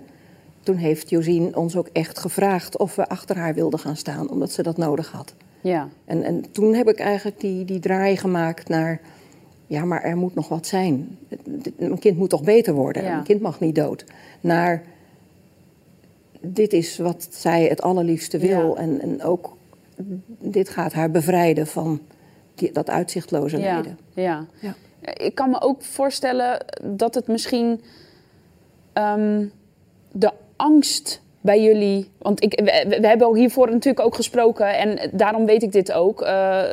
toen 0.63 0.75
heeft 0.75 1.09
Josien 1.09 1.55
ons 1.55 1.75
ook 1.75 1.89
echt 1.91 2.19
gevraagd 2.19 2.77
of 2.77 2.95
we 2.95 3.07
achter 3.07 3.37
haar 3.37 3.53
wilden 3.53 3.79
gaan 3.79 3.95
staan, 3.95 4.29
omdat 4.29 4.51
ze 4.51 4.63
dat 4.63 4.77
nodig 4.77 5.11
had. 5.11 5.33
ja, 5.61 5.89
En, 6.05 6.23
en 6.23 6.45
toen 6.51 6.73
heb 6.73 6.87
ik 6.87 6.99
eigenlijk 6.99 7.39
die, 7.39 7.65
die 7.65 7.79
draai 7.79 8.17
gemaakt 8.17 8.69
naar, 8.69 8.99
ja, 9.73 9.85
maar 9.85 10.03
er 10.03 10.17
moet 10.17 10.35
nog 10.35 10.47
wat 10.47 10.67
zijn. 10.67 11.17
Een 11.77 11.99
kind 11.99 12.17
moet 12.17 12.29
toch 12.29 12.43
beter 12.43 12.73
worden? 12.73 13.03
Ja. 13.03 13.17
Een 13.17 13.23
kind 13.23 13.41
mag 13.41 13.59
niet 13.59 13.75
dood. 13.75 14.05
Naar, 14.41 14.83
dit 16.41 16.73
is 16.73 16.97
wat 16.97 17.27
zij 17.29 17.63
het 17.63 17.81
allerliefste 17.81 18.37
wil. 18.37 18.75
Ja. 18.75 18.81
En, 18.81 19.01
en 19.01 19.23
ook, 19.23 19.57
dit 20.39 20.69
gaat 20.69 20.93
haar 20.93 21.11
bevrijden 21.11 21.67
van 21.67 22.01
die, 22.55 22.71
dat 22.71 22.89
uitzichtloze 22.89 23.57
ja, 23.57 23.73
lijden. 23.73 23.99
ja. 24.13 24.45
Ja. 24.59 24.75
Ik 25.13 25.35
kan 25.35 25.49
me 25.49 25.61
ook 25.61 25.83
voorstellen 25.83 26.65
dat 26.83 27.15
het 27.15 27.27
misschien 27.27 27.81
ehm, 28.93 29.45
de 30.11 30.31
angst 30.55 31.21
bij 31.41 31.63
jullie. 31.63 32.09
Want 32.17 32.43
ik, 32.43 32.59
we, 32.59 32.97
we 33.01 33.07
hebben 33.07 33.27
ook 33.27 33.37
hiervoor 33.37 33.71
natuurlijk 33.71 34.05
ook 34.05 34.15
gesproken 34.15 34.77
en 34.77 35.09
daarom 35.11 35.45
weet 35.45 35.63
ik 35.63 35.71
dit 35.71 35.91
ook. 35.91 36.21
Eh, 36.21 36.63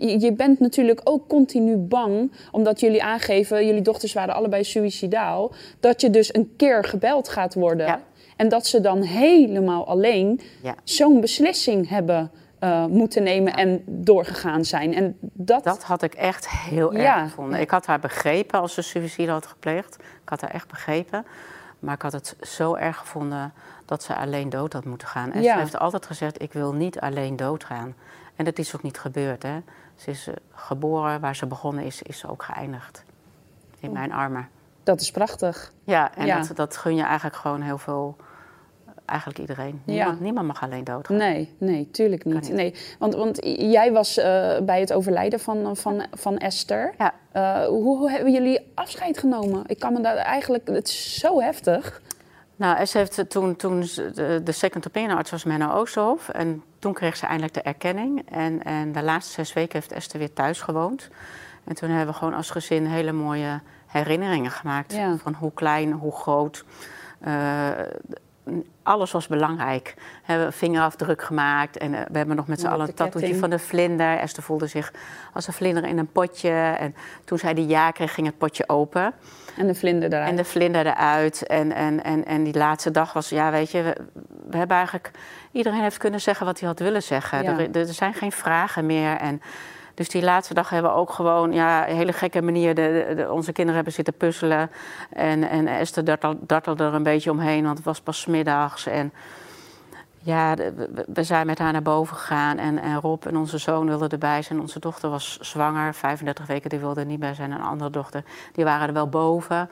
je 0.00 0.32
bent 0.32 0.60
natuurlijk 0.60 1.00
ook 1.04 1.28
continu 1.28 1.76
bang, 1.76 2.32
omdat 2.50 2.80
jullie 2.80 3.02
aangeven, 3.02 3.66
jullie 3.66 3.82
dochters 3.82 4.12
waren 4.12 4.34
allebei 4.34 4.64
suïcidaal, 4.64 5.52
dat 5.80 6.00
je 6.00 6.10
dus 6.10 6.34
een 6.34 6.52
keer 6.56 6.84
gebeld 6.84 7.28
gaat 7.28 7.54
worden. 7.54 7.86
Ja. 7.86 8.00
En 8.36 8.48
dat 8.48 8.66
ze 8.66 8.80
dan 8.80 9.02
helemaal 9.02 9.86
alleen 9.86 10.40
Ja. 10.62 10.74
zo'n 10.84 11.20
beslissing 11.20 11.88
hebben 11.88 12.30
eh, 12.58 12.86
moeten 12.86 13.22
nemen 13.22 13.54
en 13.54 13.82
doorgegaan 13.86 14.64
zijn. 14.64 14.94
En 14.94 15.16
dat, 15.20 15.64
Dat 15.64 15.82
had 15.82 16.02
ik 16.02 16.14
echt 16.14 16.48
heel 16.48 16.96
Ja. 16.96 17.20
erg 17.20 17.30
gevonden. 17.30 17.60
Ik 17.60 17.70
had 17.70 17.86
haar 17.86 18.00
begrepen 18.00 18.60
als 18.60 18.74
ze 18.74 18.82
suïcide 18.82 19.30
had 19.30 19.46
gepleegd. 19.46 19.94
Ik 19.94 20.28
had 20.28 20.40
haar 20.40 20.50
echt 20.50 20.68
begrepen. 20.68 21.26
Maar 21.78 21.94
ik 21.94 22.02
had 22.02 22.12
het 22.12 22.36
zo 22.40 22.74
erg 22.74 22.96
gevonden 22.96 23.52
dat 23.86 24.02
ze 24.02 24.14
alleen 24.14 24.50
dood 24.50 24.72
had 24.72 24.84
moeten 24.84 25.08
gaan. 25.08 25.32
En 25.32 25.42
Ja. 25.42 25.54
ze 25.54 25.60
heeft 25.60 25.78
altijd 25.78 26.06
gezegd, 26.06 26.42
ik 26.42 26.52
wil 26.52 26.72
niet 26.72 27.00
alleen 27.00 27.36
doodgaan. 27.36 27.94
En 28.36 28.44
dat 28.44 28.58
is 28.58 28.74
ook 28.76 28.82
niet 28.82 28.98
gebeurd. 28.98 29.42
Hè. 29.42 29.56
Ze 30.02 30.10
is 30.10 30.26
eh, 30.26 30.34
geboren, 30.50 31.20
waar 31.20 31.36
ze 31.36 31.46
begonnen 31.46 31.84
is, 31.84 32.02
is 32.02 32.18
ze 32.18 32.28
ook 32.28 32.42
geëindigd. 32.42 33.04
In 33.80 33.92
mijn 33.92 34.12
armen. 34.12 34.48
dat 34.82 35.00
is 35.00 35.10
prachtig. 35.10 35.72
Ja, 35.84 36.14
en 36.14 36.26
Ja. 36.26 36.40
Dat, 36.40 36.56
dat 36.56 36.76
gun 36.76 36.96
je 36.96 37.02
eigenlijk 37.02 37.36
gewoon 37.36 37.60
heel 37.60 37.78
veel 37.78 38.16
eigenlijk 39.06 39.38
iedereen. 39.38 39.82
Ja. 39.84 39.92
Niemand, 39.92 40.20
niemand 40.20 40.46
mag 40.46 40.62
alleen 40.62 40.84
doodgaan. 40.84 41.16
Nee, 41.16 41.54
nee, 41.58 41.88
tuurlijk 41.90 42.24
niet. 42.24 42.40
niet. 42.40 42.52
Nee, 42.52 42.74
want, 42.98 43.14
want 43.14 43.38
jij 43.72 43.92
was 43.92 44.16
eh, 44.16 44.58
bij 44.62 44.80
het 44.80 44.92
overlijden 44.92 45.40
van, 45.40 45.76
van, 45.76 46.06
van 46.12 46.38
Esther. 46.38 46.94
Ja. 46.98 47.14
Eh, 47.32 47.66
hoe, 47.66 47.98
hoe 47.98 48.10
hebben 48.10 48.32
jullie 48.32 48.72
afscheid 48.74 49.18
genomen? 49.18 49.62
Ik 49.66 49.78
kan 49.78 49.92
me 49.92 50.00
daar 50.00 50.16
eigenlijk... 50.16 50.68
Het 50.68 50.88
is 50.88 51.18
zo 51.18 51.40
heftig. 51.40 52.02
Nou, 52.62 52.84
ze 52.84 52.98
heeft 52.98 53.30
toen, 53.30 53.56
toen 53.56 53.84
ze- 53.84 54.10
de, 54.14 54.40
de 54.44 54.52
second 54.52 54.86
opinion 54.86 55.16
arts 55.16 55.30
was 55.30 55.44
Menno 55.44 55.72
Oosterhof. 55.72 56.28
En 56.28 56.62
toen 56.78 56.92
kreeg 56.92 57.16
ze 57.16 57.26
eindelijk 57.26 57.54
de 57.54 57.62
erkenning. 57.62 58.30
En, 58.30 58.62
en 58.62 58.92
de 58.92 59.02
laatste 59.02 59.32
zes 59.32 59.52
weken 59.52 59.72
heeft 59.78 59.92
Esther 59.92 60.18
weer 60.18 60.32
thuis 60.32 60.60
gewoond. 60.60 61.08
En 61.64 61.74
toen 61.74 61.88
hebben 61.88 62.06
we 62.06 62.18
gewoon 62.18 62.34
als 62.34 62.50
gezin 62.50 62.86
hele 62.86 63.12
mooie 63.12 63.60
herinneringen 63.86 64.50
gemaakt. 64.50 64.92
Ja. 64.92 65.16
Van 65.16 65.34
hoe 65.34 65.52
klein, 65.54 65.92
hoe 65.92 66.12
groot. 66.12 66.64
Eh, 67.20 67.70
alles 68.82 69.10
was 69.10 69.26
belangrijk. 69.26 69.94
We 69.96 70.32
hebben 70.32 70.52
vingerafdruk 70.52 71.22
gemaakt. 71.22 71.78
En 71.78 71.94
eh, 71.94 72.00
we 72.10 72.18
hebben 72.18 72.36
nog 72.36 72.46
met 72.46 72.60
z'n 72.60 72.66
allen 72.66 72.88
een 72.88 72.94
tattoetje 72.94 73.34
van 73.34 73.50
de 73.50 73.58
vlinder. 73.58 74.18
Esther 74.18 74.42
voelde 74.42 74.66
zich 74.66 74.92
als 75.32 75.46
een 75.46 75.52
vlinder 75.52 75.84
in 75.84 75.98
een 75.98 76.12
potje. 76.12 76.74
En 76.78 76.94
toen 77.24 77.38
zij 77.38 77.54
die 77.54 77.66
ja 77.66 77.90
kreeg, 77.90 78.14
ging 78.14 78.26
het 78.26 78.38
potje 78.38 78.68
open. 78.68 79.12
En 79.56 79.66
de 79.66 79.74
vlinder 79.74 80.12
eruit. 80.12 80.30
En 80.30 80.36
de 80.36 80.44
vlinder 80.44 80.86
eruit. 80.86 81.46
En, 81.46 81.72
en, 81.72 82.04
en, 82.04 82.24
en 82.24 82.44
die 82.44 82.56
laatste 82.56 82.90
dag 82.90 83.12
was, 83.12 83.28
ja, 83.28 83.50
weet 83.50 83.70
je, 83.70 83.82
we, 83.82 83.94
we 84.48 84.56
hebben 84.56 84.76
eigenlijk. 84.76 85.10
Iedereen 85.52 85.80
heeft 85.80 85.98
kunnen 85.98 86.20
zeggen 86.20 86.46
wat 86.46 86.60
hij 86.60 86.68
had 86.68 86.78
willen 86.78 87.02
zeggen. 87.02 87.42
Ja. 87.42 87.58
Er, 87.58 87.76
er 87.76 87.94
zijn 87.94 88.14
geen 88.14 88.32
vragen 88.32 88.86
meer. 88.86 89.16
En 89.16 89.42
dus 89.94 90.08
die 90.08 90.22
laatste 90.22 90.54
dag 90.54 90.70
hebben 90.70 90.90
we 90.90 90.96
ook 90.96 91.10
gewoon, 91.10 91.52
ja, 91.52 91.88
een 91.88 91.96
hele 91.96 92.12
gekke 92.12 92.42
manier. 92.42 92.74
De, 92.74 93.26
onze 93.30 93.52
kinderen 93.52 93.74
hebben 93.74 93.92
zitten 93.92 94.14
puzzelen. 94.14 94.70
En, 95.10 95.48
en 95.48 95.66
Esther 95.66 96.04
dartel- 96.04 96.38
dartelde 96.40 96.84
er 96.84 96.94
een 96.94 97.02
beetje 97.02 97.30
omheen, 97.30 97.64
want 97.64 97.76
het 97.76 97.86
was 97.86 98.00
pas 98.00 98.26
middags. 98.26 98.86
En 98.86 99.12
ja, 100.18 100.54
we, 101.06 101.22
zijn 101.22 101.46
met 101.46 101.58
haar 101.58 101.72
naar 101.72 101.82
boven 101.82 102.16
gegaan. 102.16 102.58
En, 102.58 102.78
en 102.78 103.00
Rob 103.00 103.26
en 103.26 103.36
onze 103.36 103.58
zoon 103.58 103.86
wilden 103.86 104.08
erbij 104.08 104.42
zijn. 104.42 104.60
Onze 104.60 104.78
dochter 104.78 105.10
was 105.10 105.38
zwanger, 105.40 105.94
35 105.94 106.46
weken, 106.46 106.70
die 106.70 106.78
wilde 106.78 107.00
er 107.00 107.06
niet 107.06 107.20
bij 107.20 107.34
zijn. 107.34 107.52
En 107.52 107.58
een 107.58 107.64
andere 107.64 107.90
dochter, 107.90 108.24
die 108.52 108.64
waren 108.64 108.88
er 108.88 108.94
wel 108.94 109.08
boven. 109.08 109.70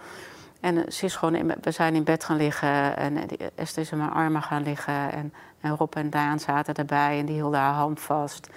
En 0.61 0.77
eh, 0.77 0.91
ze 0.91 1.09
gewoon 1.09 1.53
we 1.61 1.71
zijn 1.71 1.95
in 1.95 2.05
bed 2.05 2.25
gaan 2.25 2.37
liggen. 2.37 2.97
En 2.97 3.17
eh, 3.17 3.47
Esther 3.55 3.83
is 3.83 3.91
in 3.91 3.99
mijn 3.99 4.11
armen 4.11 4.43
gaan 4.43 4.63
liggen. 4.63 5.13
En, 5.13 5.33
en 5.61 5.77
Rob 5.77 5.95
en 5.95 6.11
Daan 6.11 6.41
zaten 6.41 6.75
erbij 6.75 7.19
en 7.19 7.27
die 7.27 7.35
hielden 7.35 7.61
haar 7.61 7.75
hand 7.75 8.01
vast. 8.01 8.49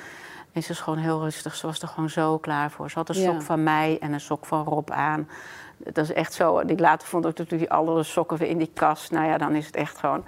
En 0.53 0.63
ze 0.63 0.71
is 0.71 0.79
gewoon 0.79 0.99
heel 0.99 1.19
rustig. 1.21 1.55
Ze 1.55 1.65
was 1.67 1.81
er 1.81 1.87
gewoon 1.87 2.09
zo 2.09 2.37
klaar 2.37 2.71
voor. 2.71 2.89
Ze 2.89 2.97
had 2.97 3.09
een 3.09 3.19
Ja. 3.21 3.31
sok 3.31 3.41
van 3.41 3.63
mij 3.63 3.97
en 4.01 4.13
een 4.13 4.19
sok 4.19 4.45
van 4.45 4.63
Rob 4.63 4.89
aan. 4.91 5.29
Dat 5.77 5.97
is 6.03 6.13
echt 6.13 6.33
zo. 6.33 6.63
Die 6.65 6.79
later 6.79 7.07
vond 7.07 7.25
ik 7.25 7.37
natuurlijk 7.37 7.59
die 7.69 7.77
andere 7.77 8.03
sokken 8.03 8.37
weer 8.37 8.47
in 8.49 8.57
die 8.57 8.71
kast. 8.73 9.11
Nou 9.11 9.25
ja, 9.25 9.37
dan 9.37 9.55
is 9.55 9.65
het 9.65 9.75
echt 9.75 9.97
gewoon. 9.97 10.23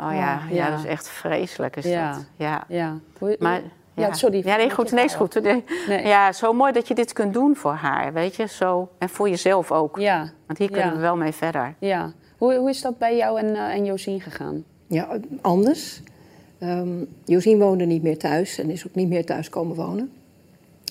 Oh 0.00 0.12
ja, 0.12 0.14
ja, 0.14 0.40
ja. 0.50 0.70
dat 0.70 0.78
is 0.78 0.84
echt 0.84 1.08
vreselijk. 1.08 1.76
Is 1.76 1.84
Ja. 1.84 2.12
dat. 2.12 2.24
Ja. 2.36 2.64
Ja. 2.68 2.96
Maar, 3.38 3.60
Ja, 3.94 4.12
sorry. 4.12 4.42
Ja, 4.46 4.56
nee, 4.56 4.70
goed. 4.70 4.92
Nee, 4.92 5.04
is 5.04 5.14
goed. 5.14 5.42
Nee. 5.42 5.64
Nee. 5.88 6.06
Ja, 6.06 6.32
zo 6.32 6.52
mooi 6.52 6.72
dat 6.72 6.88
je 6.88 6.94
dit 6.94 7.12
kunt 7.12 7.32
doen 7.34 7.56
voor 7.56 7.72
haar, 7.72 8.12
weet 8.12 8.36
je. 8.36 8.46
Zo. 8.46 8.88
En 8.98 9.08
voor 9.08 9.28
jezelf 9.28 9.72
ook. 9.72 9.98
Ja, 9.98 10.30
Want 10.46 10.58
hier 10.58 10.70
kunnen 10.70 10.88
Ja. 10.88 10.94
we 10.94 11.00
wel 11.00 11.16
mee 11.16 11.32
verder. 11.32 11.74
ja. 11.78 12.12
Hoe, 12.38 12.54
hoe 12.56 12.68
is 12.70 12.80
dat 12.82 12.98
bij 12.98 13.16
jou 13.16 13.38
en, 13.38 13.54
eh 13.56 13.62
en 13.74 13.84
Josien 13.84 14.20
gegaan? 14.20 14.64
Ja, 14.86 15.08
anders. 15.42 16.02
Ehm 16.58 17.04
Josien 17.24 17.58
woonde 17.58 17.84
niet 17.84 18.02
meer 18.02 18.18
thuis 18.18 18.58
en 18.58 18.70
is 18.70 18.86
ook 18.86 18.94
niet 18.94 19.08
meer 19.08 19.24
thuis 19.24 19.48
komen 19.48 19.76
wonen. 19.76 20.10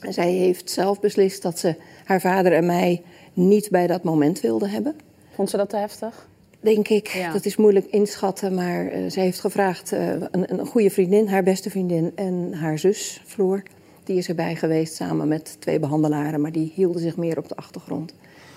En 0.01 0.13
zij 0.13 0.31
heeft 0.31 0.69
zelf 0.69 0.99
beslist 0.99 1.41
dat 1.41 1.59
ze 1.59 1.75
haar 2.03 2.21
vader 2.21 2.53
en 2.53 2.65
mij 2.65 3.01
niet 3.33 3.69
bij 3.69 3.87
dat 3.87 4.03
moment 4.03 4.41
wilde 4.41 4.67
hebben. 4.67 4.95
Vond 5.33 5.49
ze 5.49 5.57
dat 5.57 5.69
te 5.69 5.77
heftig? 5.77 6.27
Denk 6.59 6.87
ik, 6.87 7.07
Ja. 7.07 7.31
dat 7.31 7.45
is 7.45 7.55
moeilijk 7.55 7.85
inschatten, 7.85 8.53
maar 8.53 8.87
eh 8.87 9.01
zij 9.07 9.23
heeft 9.23 9.39
gevraagd, 9.39 9.91
eh, 9.91 10.09
een, 10.09 10.59
een 10.59 10.65
goede 10.65 10.89
vriendin, 10.89 11.27
haar 11.27 11.43
beste 11.43 11.69
vriendin 11.69 12.11
en 12.15 12.53
haar 12.53 12.79
zus, 12.79 13.21
Floor, 13.25 13.63
die 14.03 14.17
is 14.17 14.27
erbij 14.27 14.55
geweest 14.55 14.95
samen 14.95 15.27
met 15.27 15.55
twee 15.59 15.79
behandelaren, 15.79 16.41
maar 16.41 16.51
die 16.51 16.71
hielden 16.75 17.01
zich 17.01 17.17
meer 17.17 17.37
op 17.37 17.47
de 17.49 17.55
achtergrond. 17.55 18.13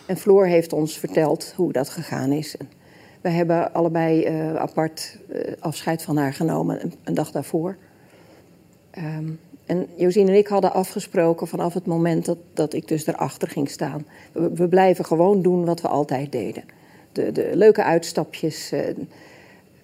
En 0.07 0.17
Floor 0.17 0.47
heeft 0.47 0.73
ons 0.73 0.99
verteld 0.99 1.53
hoe 1.57 1.73
dat 1.73 1.89
gegaan 1.89 2.33
is. 2.33 2.57
En 2.57 2.69
wij 3.21 3.33
hebben 3.33 3.73
allebei 3.73 4.23
eh, 4.23 4.55
apart 4.55 5.19
eh, 5.29 5.53
afscheid 5.59 6.03
van 6.03 6.17
haar 6.17 6.33
genomen, 6.33 6.83
een, 6.83 6.93
een 7.05 7.15
dag 7.15 7.31
daarvoor. 7.31 7.77
Ehm, 8.91 9.29
en 9.67 9.87
Josien 9.97 10.29
en 10.29 10.35
ik 10.35 10.47
hadden 10.47 10.73
afgesproken 10.73 11.47
vanaf 11.47 11.75
het 11.75 11.87
moment 11.87 12.25
dat, 12.25 12.39
dat 12.55 12.75
ik 12.75 12.89
dus 12.89 13.07
erachter 13.07 13.49
ging 13.49 13.71
staan. 13.71 14.07
We, 14.33 14.51
we 14.55 14.69
blijven 14.69 15.05
gewoon 15.05 15.43
doen 15.43 15.65
wat 15.65 15.81
we 15.81 15.89
altijd 15.89 16.33
deden. 16.33 16.65
De, 17.13 17.33
de 17.33 17.51
leuke 17.55 17.83
uitstapjes, 17.83 18.73
eh, 18.73 18.81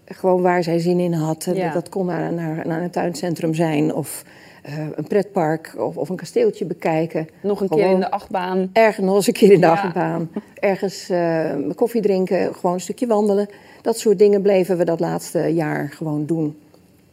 gewoon 0.05 0.43
waar 0.43 0.63
zij 0.63 0.79
zin 0.79 0.99
in 0.99 1.13
had. 1.13 1.49
Ja. 1.55 1.73
Dat 1.73 1.89
kon 1.89 2.07
naar, 2.07 2.33
naar, 2.33 2.67
naar 2.67 2.83
een 2.83 2.91
tuincentrum 2.91 3.55
zijn 3.55 3.95
of 3.95 4.25
eh, 4.67 4.87
een 4.95 5.07
pretpark 5.07 5.75
of, 5.79 5.97
of 5.97 6.09
een 6.09 6.17
kasteeltje 6.17 6.65
bekijken. 6.65 7.29
Nog 7.43 7.61
een 7.61 7.69
keer 7.69 7.91
in 7.91 8.01
de 8.01 8.11
achtbaan. 8.11 8.71
Ergens 8.73 9.07
nog 9.07 9.15
eens 9.17 9.27
een 9.27 9.33
keer 9.33 9.53
in 9.53 9.61
de 9.61 9.67
Ja. 9.67 9.73
achtbaan. 9.73 10.31
Ergens 10.55 11.09
eh, 11.09 11.55
koffie 11.75 12.03
drinken, 12.03 12.55
gewoon 12.55 12.75
een 12.75 12.81
stukje 12.81 13.07
wandelen. 13.07 13.49
Dat 13.83 13.99
soort 13.99 14.19
dingen 14.19 14.43
bleven 14.43 14.77
we 14.77 14.85
dat 14.85 15.01
laatste 15.01 15.39
jaar 15.39 15.91
gewoon 15.93 16.27
doen. 16.27 16.59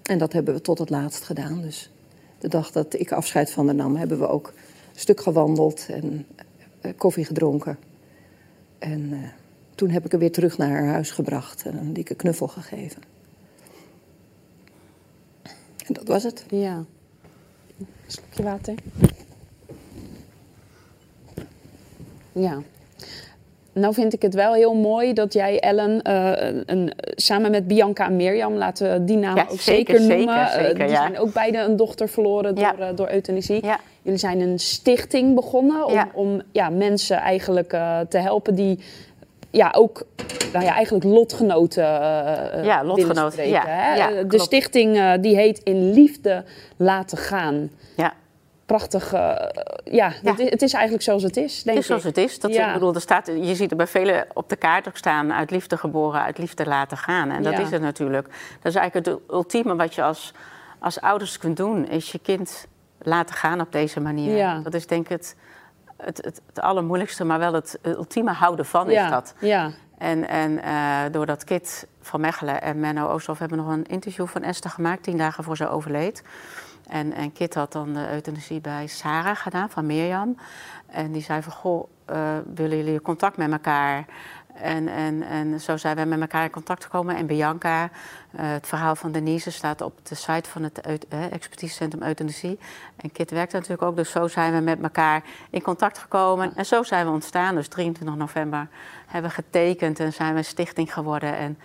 En 0.03 0.17
dat 0.17 0.33
hebben 0.33 0.53
we 0.53 0.61
tot 0.61 0.79
het 0.79 0.89
laatst 0.89 1.23
gedaan. 1.23 1.61
Dus 1.61 1.91
de 2.39 2.47
dag 2.47 2.71
dat 2.71 2.99
ik 2.99 3.11
afscheid 3.11 3.51
van 3.51 3.65
haar 3.65 3.75
nam, 3.75 3.95
hebben 3.95 4.19
we 4.19 4.27
ook 4.27 4.47
een 4.93 4.99
stuk 4.99 5.21
gewandeld 5.21 5.85
en 5.89 6.25
eh, 6.81 6.91
koffie 6.97 7.25
gedronken. 7.25 7.77
En 8.79 9.31
toen 9.75 9.89
heb 9.89 10.05
ik 10.05 10.11
haar 10.11 10.19
weer 10.19 10.31
terug 10.31 10.57
naar 10.57 10.69
haar 10.69 10.87
huis 10.87 11.11
gebracht 11.11 11.63
en 11.65 11.77
een 11.77 11.93
dikke 11.93 12.15
knuffel 12.15 12.47
gegeven. 12.47 13.01
En 15.87 15.93
dat 15.93 16.07
was 16.07 16.23
het. 16.23 16.45
Ja. 16.49 16.85
Een 18.15 18.21
slokje 18.33 18.43
water. 18.43 18.73
Ja. 22.31 22.61
Nou 23.73 23.93
vind 23.93 24.13
ik 24.13 24.21
het 24.21 24.33
wel 24.33 24.53
heel 24.53 24.75
mooi 24.75 25.13
dat 25.13 25.33
jij 25.33 25.59
Ellen 25.59 26.01
eh, 26.01 26.61
een, 26.65 26.93
samen 27.15 27.51
met 27.51 27.67
Bianca 27.67 28.05
en 28.05 28.15
Mirjam, 28.15 28.53
laten 28.53 28.91
we 28.93 29.03
die 29.05 29.17
namen 29.17 29.43
Ja, 29.43 29.49
ook 29.51 29.59
zeker, 29.59 29.99
zeker, 29.99 30.17
noemen. 30.17 30.47
zeker, 30.47 30.59
Eh, 30.59 30.65
zeker, 30.65 30.85
die 30.85 30.95
ja. 30.95 31.01
zijn 31.01 31.19
ook 31.19 31.33
beide 31.33 31.57
een 31.57 31.75
dochter 31.75 32.09
verloren 32.09 32.55
door, 32.55 32.63
Ja. 32.63 32.77
eh, 32.77 32.95
door 32.95 33.09
euthanasie. 33.11 33.65
Ja. 33.65 33.79
Jullie 34.01 34.19
zijn 34.19 34.39
een 34.39 34.59
stichting 34.59 35.35
begonnen 35.35 35.85
om, 35.85 35.93
Ja. 35.93 36.09
om 36.13 36.41
ja, 36.51 36.69
mensen 36.69 37.17
eigenlijk 37.17 37.73
eh, 37.73 37.99
te 38.09 38.17
helpen 38.17 38.55
die 38.55 38.79
ja, 39.53 39.73
ook 39.75 40.03
nou 40.53 40.65
ja, 40.65 40.73
eigenlijk 40.73 41.05
lotgenoten 41.05 41.83
eh, 41.83 42.63
Ja, 42.63 42.83
lotgenoten, 42.83 43.47
ja. 43.47 43.63
hè? 43.65 43.95
Ja, 43.95 44.09
Eh, 44.11 44.17
de 44.17 44.27
klopt. 44.27 44.43
stichting 44.43 45.21
die 45.21 45.35
heet 45.35 45.59
In 45.59 45.91
Liefde 45.91 46.43
Laten 46.77 47.17
Gaan. 47.17 47.69
Ja. 47.95 48.13
Prachtig. 48.65 49.11
ja, 49.83 50.11
Het, 50.23 50.39
is, 50.39 50.49
het 50.49 50.61
is 50.61 50.73
eigenlijk 50.73 51.03
zoals 51.03 51.23
het 51.23 51.37
is, 51.37 51.63
denk 51.63 51.75
Het 51.77 51.77
is 51.77 51.85
zoals 51.85 52.05
ik. 52.05 52.15
het 52.15 52.25
is. 52.25 52.39
Dat, 52.39 52.51
ik 52.51 52.73
bedoel, 52.73 52.93
er 52.93 53.01
staat, 53.01 53.27
je 53.27 53.55
ziet 53.55 53.71
er 53.71 53.77
bij 53.77 53.87
velen 53.87 54.25
op 54.33 54.49
de 54.49 54.55
kaart 54.55 54.87
ook 54.87 54.97
staan... 54.97 55.33
uit 55.33 55.51
liefde 55.51 55.77
geboren, 55.77 56.21
uit 56.21 56.37
liefde 56.37 56.65
laten 56.65 56.97
gaan. 56.97 57.31
En 57.31 57.43
dat 57.43 57.59
is 57.59 57.69
het 57.69 57.81
natuurlijk. 57.81 58.27
Dat 58.61 58.73
is 58.73 58.75
eigenlijk 58.75 59.05
het 59.05 59.19
ultieme 59.29 59.75
wat 59.75 59.95
je 59.95 60.03
als, 60.03 60.33
als 60.79 61.01
ouders 61.01 61.37
kunt 61.37 61.57
doen... 61.57 61.87
is 61.89 62.11
je 62.11 62.19
kind 62.19 62.67
laten 63.01 63.35
gaan 63.35 63.61
op 63.61 63.71
deze 63.71 63.99
manier. 63.99 64.35
Ja. 64.35 64.59
Dat 64.63 64.73
is 64.73 64.87
denk 64.87 65.03
ik 65.03 65.09
het, 65.09 65.35
het, 66.05 66.17
het, 66.17 66.41
het 66.47 66.59
allermoeilijkste... 66.59 67.23
maar 67.23 67.39
wel 67.39 67.53
het 67.53 67.79
ultieme 67.81 68.31
houden 68.31 68.65
van 68.65 68.89
ja, 68.89 69.03
is 69.03 69.11
dat. 69.11 69.33
Ja, 69.39 69.71
En, 69.97 70.27
en 70.27 70.63
eh, 70.63 70.99
doordat 71.11 71.43
Kit 71.43 71.87
van 72.01 72.21
Mechelen 72.21 72.61
en 72.61 72.79
Menno 72.79 73.07
Oosterhof 73.07 73.39
hebben 73.39 73.57
nog 73.57 73.67
een 73.67 73.85
interview 73.85 74.27
van 74.27 74.43
Esther 74.43 74.69
gemaakt... 74.69 75.03
tien 75.03 75.17
dagen 75.17 75.43
voor 75.43 75.57
ze 75.57 75.69
overleed. 75.69 76.23
En, 76.87 77.13
en 77.13 77.31
Kit 77.31 77.53
had 77.53 77.71
dan 77.71 77.93
de 77.93 78.11
euthanasie 78.11 78.61
bij 78.61 78.87
Sarah 78.87 79.35
gedaan, 79.35 79.69
van 79.69 79.85
Mirjam. 79.85 80.37
En 80.87 81.11
die 81.11 81.21
zei 81.21 81.41
van, 81.41 81.51
goh, 81.51 81.87
eh, 82.05 82.37
willen 82.53 82.77
jullie 82.77 83.01
contact 83.01 83.37
met 83.37 83.51
elkaar? 83.51 84.05
En, 84.53 84.87
en, 84.87 85.23
en 85.23 85.61
zo 85.61 85.77
zijn 85.77 85.95
wij 85.95 86.05
met 86.05 86.21
elkaar 86.21 86.43
in 86.43 86.49
contact 86.49 86.83
gekomen. 86.83 87.15
En 87.15 87.25
Bianca, 87.25 87.83
eh, 88.31 88.51
het 88.51 88.67
verhaal 88.67 88.95
van 88.95 89.11
Denise 89.11 89.51
staat 89.51 89.81
op 89.81 89.93
de 90.03 90.15
site 90.15 90.49
van 90.49 90.63
het 90.63 90.81
eh, 90.81 91.31
expertisecentrum 91.31 92.03
euthanasie. 92.03 92.59
En 92.95 93.11
Kit 93.11 93.31
werkt 93.31 93.53
natuurlijk 93.53 93.81
ook, 93.81 93.95
dus 93.95 94.11
zo 94.11 94.27
zijn 94.27 94.53
we 94.53 94.59
met 94.59 94.81
elkaar 94.81 95.23
in 95.49 95.61
contact 95.61 95.97
gekomen. 95.97 96.55
En 96.55 96.65
zo 96.65 96.83
zijn 96.83 97.05
we 97.05 97.11
ontstaan. 97.11 97.55
Dus 97.55 97.67
23 97.67 98.17
november 98.17 98.67
hebben 99.07 99.31
we 99.31 99.35
getekend 99.35 99.99
en 99.99 100.13
zijn 100.13 100.31
we 100.31 100.37
een 100.37 100.45
stichting 100.45 100.93
geworden. 100.93 101.37
En 101.37 101.57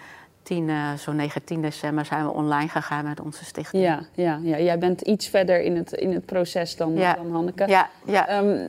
10, 0.48 0.68
eh, 0.68 0.92
zo'n 0.94 1.16
19 1.16 1.62
december 1.62 2.04
zijn 2.04 2.24
we 2.24 2.32
online 2.32 2.68
gegaan 2.68 3.04
met 3.04 3.20
onze 3.20 3.44
stichting. 3.44 3.82
ja, 3.82 4.00
ja, 4.14 4.40
ja. 4.42 4.58
Jij 4.60 4.78
bent 4.78 5.00
iets 5.00 5.28
verder 5.28 5.60
in 5.62 5.76
het, 5.76 5.92
in 5.92 6.12
het 6.12 6.26
proces 6.26 6.76
dan, 6.76 6.94
Ja. 6.94 7.14
dan 7.14 7.30
Hanneke. 7.32 7.66
Ja, 7.66 7.88
ja. 8.06 8.28
Ehm, 8.28 8.68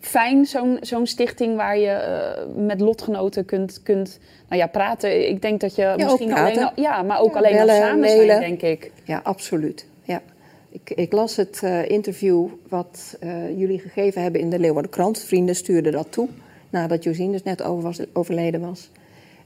fijn, 0.00 0.46
zo'n 0.46 0.78
zo'n 0.80 1.06
stichting 1.06 1.56
waar 1.56 1.78
je 1.78 1.88
eh, 1.90 2.44
met 2.66 2.80
lotgenoten 2.80 3.44
kunt, 3.44 3.82
kunt 3.82 4.18
nou 4.48 4.60
ja, 4.60 4.66
praten. 4.66 5.28
Ik 5.28 5.42
denk 5.42 5.60
dat 5.60 5.74
je 5.74 5.94
misschien 5.96 6.32
alleen 6.32 6.62
al, 6.64 6.72
ja, 6.74 7.02
maar 7.02 7.20
ook 7.20 7.32
Ja, 7.32 7.38
alleen 7.38 7.58
al 7.58 7.66
bellen, 7.66 7.82
samen 7.82 8.00
mailen. 8.00 8.26
zijn, 8.26 8.40
denk 8.58 8.62
ik. 8.62 8.92
Ja, 9.04 9.20
absoluut. 9.22 9.86
Ja. 10.02 10.22
Ik, 10.70 10.90
ik 10.90 11.12
las 11.12 11.36
het 11.36 11.60
eh, 11.62 11.88
interview 11.90 12.46
wat 12.68 13.16
eh, 13.20 13.58
jullie 13.58 13.78
gegeven 13.78 14.22
hebben 14.22 14.40
in 14.40 14.50
de 14.50 14.58
Leeuwardenkrant. 14.58 15.18
Vrienden 15.18 15.54
stuurden 15.54 15.92
dat 15.92 16.12
toe, 16.12 16.28
nadat 16.70 17.04
Josien 17.04 17.32
dus 17.32 17.42
net 17.42 17.62
over 17.62 17.82
was, 17.82 18.00
overleden 18.12 18.60
was. 18.60 18.90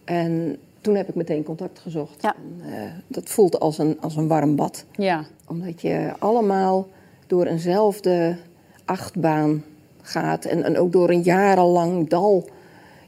En 0.05 0.57
toen 0.83 0.95
heb 0.95 1.09
ik 1.09 1.15
meteen 1.15 1.43
contact 1.43 1.79
gezocht. 1.79 2.23
Ja. 2.23 2.35
En, 2.35 2.73
eh, 2.73 2.91
dat 3.07 3.29
voelt 3.29 3.61
als 3.61 3.79
een, 3.79 4.01
als 4.01 4.17
een 4.17 4.29
warm 4.29 4.57
bad. 4.57 4.85
Ja, 4.97 5.25
Omdat 5.47 5.81
je 5.81 6.13
allemaal 6.19 6.89
door 7.27 7.47
eenzelfde 7.47 8.37
achtbaan 8.85 9.65
gaat. 10.03 10.45
En, 10.45 10.63
en 10.63 10.79
ook 10.79 10.93
door 10.93 11.11
een 11.11 11.23
jarenlang 11.23 12.09
dal 12.09 12.49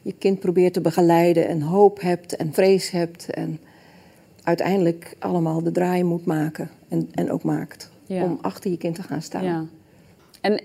je 0.02 0.14
kind 0.18 0.40
probeert 0.40 0.72
te 0.72 0.80
begeleiden. 0.80 1.48
En 1.48 1.62
hoop 1.62 2.00
hebt 2.00 2.36
en 2.36 2.52
vrees 2.52 2.90
hebt. 2.90 3.30
En 3.30 3.60
uiteindelijk 4.42 5.16
allemaal 5.18 5.62
de 5.62 5.72
draai 5.72 6.04
moet 6.04 6.24
maken. 6.24 6.70
En, 6.88 7.08
en 7.14 7.30
ook 7.30 7.42
maakt. 7.42 7.90
Ja. 8.06 8.24
Om 8.24 8.38
achter 8.40 8.70
je 8.70 8.76
kind 8.76 8.94
te 8.94 9.02
gaan 9.02 9.22
staan. 9.22 9.44
ja. 9.44 9.64
En 10.40 10.62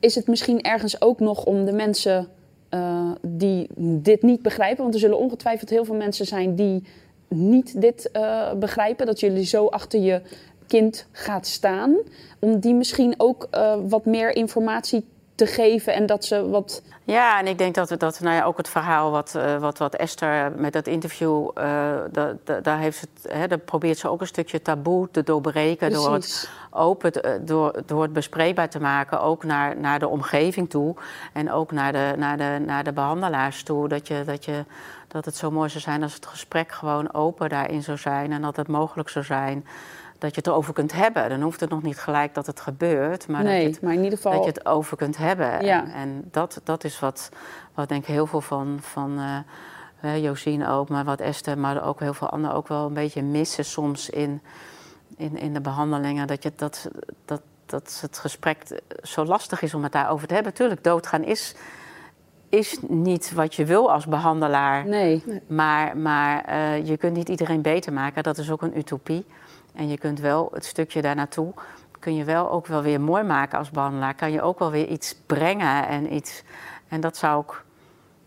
is 0.00 0.14
het 0.14 0.26
misschien 0.26 0.62
ergens 0.62 1.00
ook 1.00 1.20
nog 1.20 1.44
om 1.44 1.64
de 1.64 1.72
mensen 1.72 2.28
eh, 2.68 3.10
die 3.22 3.68
dit 3.78 4.22
niet 4.22 4.42
begrijpen? 4.42 4.82
Want 4.82 4.94
er 4.94 5.00
zullen 5.00 5.18
ongetwijfeld 5.18 5.70
heel 5.70 5.84
veel 5.84 5.94
mensen 5.94 6.26
zijn 6.26 6.54
die 6.54 6.82
niet 7.28 7.80
dit 7.80 8.10
eh, 8.10 8.52
begrijpen. 8.52 9.06
Dat 9.06 9.20
jullie 9.20 9.44
zo 9.44 9.66
achter 9.66 10.00
je 10.00 10.22
kind 10.66 11.06
gaat 11.12 11.46
staan. 11.46 11.96
Om 12.38 12.60
die 12.60 12.74
misschien 12.74 13.14
ook 13.16 13.48
eh, 13.50 13.76
wat 13.88 14.04
meer 14.04 14.36
informatie 14.36 15.04
te 15.38 15.46
geven 15.46 15.94
en 15.94 16.06
dat 16.06 16.24
ze 16.24 16.48
wat. 16.48 16.82
Ja, 17.04 17.38
en 17.38 17.46
ik 17.46 17.58
denk 17.58 17.74
dat, 17.74 17.88
we, 17.88 17.96
dat 17.96 18.20
nou 18.20 18.36
ja, 18.36 18.44
ook 18.44 18.56
het 18.56 18.68
verhaal 18.68 19.10
wat, 19.10 19.34
eh, 19.34 19.56
wat, 19.56 19.78
wat 19.78 19.94
Esther 19.94 20.52
met 20.56 20.72
dat 20.72 20.86
interview, 20.86 21.50
da- 21.54 22.36
da- 22.44 22.60
daar, 22.60 22.78
heeft 22.78 22.98
ze, 22.98 23.28
hè, 23.28 23.46
daar 23.48 23.58
probeert 23.58 23.98
ze 23.98 24.08
ook 24.08 24.20
een 24.20 24.26
stukje 24.26 24.62
taboe 24.62 25.08
te 25.10 25.22
doorbreken. 25.22 25.92
Door 25.92 26.12
het, 26.12 26.50
open, 26.70 27.12
eh, 27.12 27.32
door, 27.40 27.82
door 27.86 28.02
het 28.02 28.12
bespreekbaar 28.12 28.68
te 28.70 28.80
maken, 28.80 29.20
ook 29.20 29.44
naar, 29.44 29.76
naar 29.76 29.98
de 29.98 30.08
omgeving 30.08 30.70
toe. 30.70 30.94
En 31.32 31.52
ook 31.52 31.72
naar 31.72 31.92
de, 31.92 32.12
naar 32.16 32.36
de, 32.36 32.62
naar 32.66 32.84
de 32.84 32.92
behandelaars 32.92 33.62
toe. 33.62 33.88
Dat, 33.88 34.08
je, 34.08 34.22
dat, 34.26 34.44
je, 34.44 34.64
dat 35.08 35.24
het 35.24 35.36
zo 35.36 35.50
mooi 35.50 35.68
zou 35.68 35.82
zijn 35.82 36.02
als 36.02 36.14
het 36.14 36.26
gesprek 36.26 36.72
gewoon 36.72 37.14
open 37.14 37.48
daarin 37.48 37.82
zou 37.82 37.98
zijn. 37.98 38.32
En 38.32 38.42
dat 38.42 38.56
het 38.56 38.68
mogelijk 38.68 39.08
zou 39.08 39.24
zijn 39.24 39.66
dat 40.18 40.30
je 40.30 40.36
het 40.36 40.46
erover 40.46 40.72
kunt 40.74 40.92
hebben. 40.92 41.28
Dan 41.28 41.40
hoeft 41.40 41.60
het 41.60 41.70
nog 41.70 41.82
niet 41.82 41.98
gelijk 41.98 42.34
dat 42.34 42.46
het 42.46 42.60
gebeurt. 42.60 43.28
Maar 43.28 43.42
dat 43.42 43.52
je 43.52 43.58
nee, 43.58 43.66
het 43.66 43.82
maar 43.82 43.92
in 43.92 44.02
ieder 44.02 44.18
geval. 44.18 44.32
dat 44.32 44.44
je 44.44 44.50
het 44.50 44.66
over 44.66 44.96
kunt 44.96 45.16
hebben. 45.16 45.64
Ja. 45.64 45.84
En, 45.84 45.92
en 45.92 46.28
dat, 46.30 46.60
dat 46.64 46.84
is 46.84 47.00
wat, 47.00 47.28
wat 47.74 47.88
denk 47.88 48.02
ik 48.02 48.08
heel 48.08 48.26
veel 48.26 48.40
van, 48.40 48.78
van 48.80 49.18
eh, 49.18 49.38
hè, 49.96 50.14
Josien 50.14 50.66
ook, 50.66 50.88
maar 50.88 51.04
wat 51.04 51.20
Esther, 51.20 51.58
maar 51.58 51.84
ook 51.84 52.00
heel 52.00 52.14
veel 52.14 52.28
anderen 52.28 52.56
ook 52.56 52.68
wel 52.68 52.86
een 52.86 52.94
beetje 52.94 53.22
missen 53.22 53.64
soms 53.64 54.10
in, 54.10 54.42
in, 55.16 55.36
in 55.36 55.52
de 55.54 55.60
behandelingen. 55.60 56.26
Dat, 56.26 56.42
je, 56.42 56.52
dat, 56.56 56.88
dat, 57.24 57.40
dat 57.66 57.98
het 58.00 58.18
gesprek 58.18 58.80
zo 59.02 59.24
lastig 59.24 59.62
is 59.62 59.74
om 59.74 59.82
het 59.82 59.92
daarover 59.92 60.28
te 60.28 60.34
hebben. 60.34 60.54
Tuurlijk, 60.54 60.84
doodgaan 60.84 61.24
is, 61.24 61.54
is 62.48 62.78
niet 62.88 63.32
wat 63.32 63.54
je 63.54 63.64
wil 63.64 63.92
als 63.92 64.06
behandelaar. 64.06 64.86
Nee, 64.86 65.22
Maar, 65.46 65.96
maar 65.96 66.44
eh, 66.44 66.86
je 66.86 66.96
kunt 66.96 67.16
niet 67.16 67.28
iedereen 67.28 67.62
beter 67.62 67.92
maken. 67.92 68.22
Dat 68.22 68.38
is 68.38 68.50
ook 68.50 68.62
een 68.62 68.78
utopie. 68.78 69.26
En 69.78 69.88
je 69.88 69.98
kunt 69.98 70.20
wel 70.20 70.50
het 70.52 70.64
stukje 70.64 71.02
daar 71.02 71.14
naartoe... 71.14 71.52
kun 71.98 72.14
je 72.14 72.24
wel 72.24 72.50
ook 72.50 72.66
wel 72.66 72.82
weer 72.82 73.00
mooi 73.00 73.22
maken 73.22 73.58
als 73.58 73.70
behandelaar. 73.70 74.14
Kan 74.14 74.32
je 74.32 74.42
ook 74.42 74.58
wel 74.58 74.70
weer 74.70 74.86
iets 74.86 75.16
brengen 75.26 75.88
en 75.88 76.14
iets... 76.14 76.42
En 76.88 77.00
dat 77.00 77.16
zou 77.16 77.36
ook... 77.36 77.64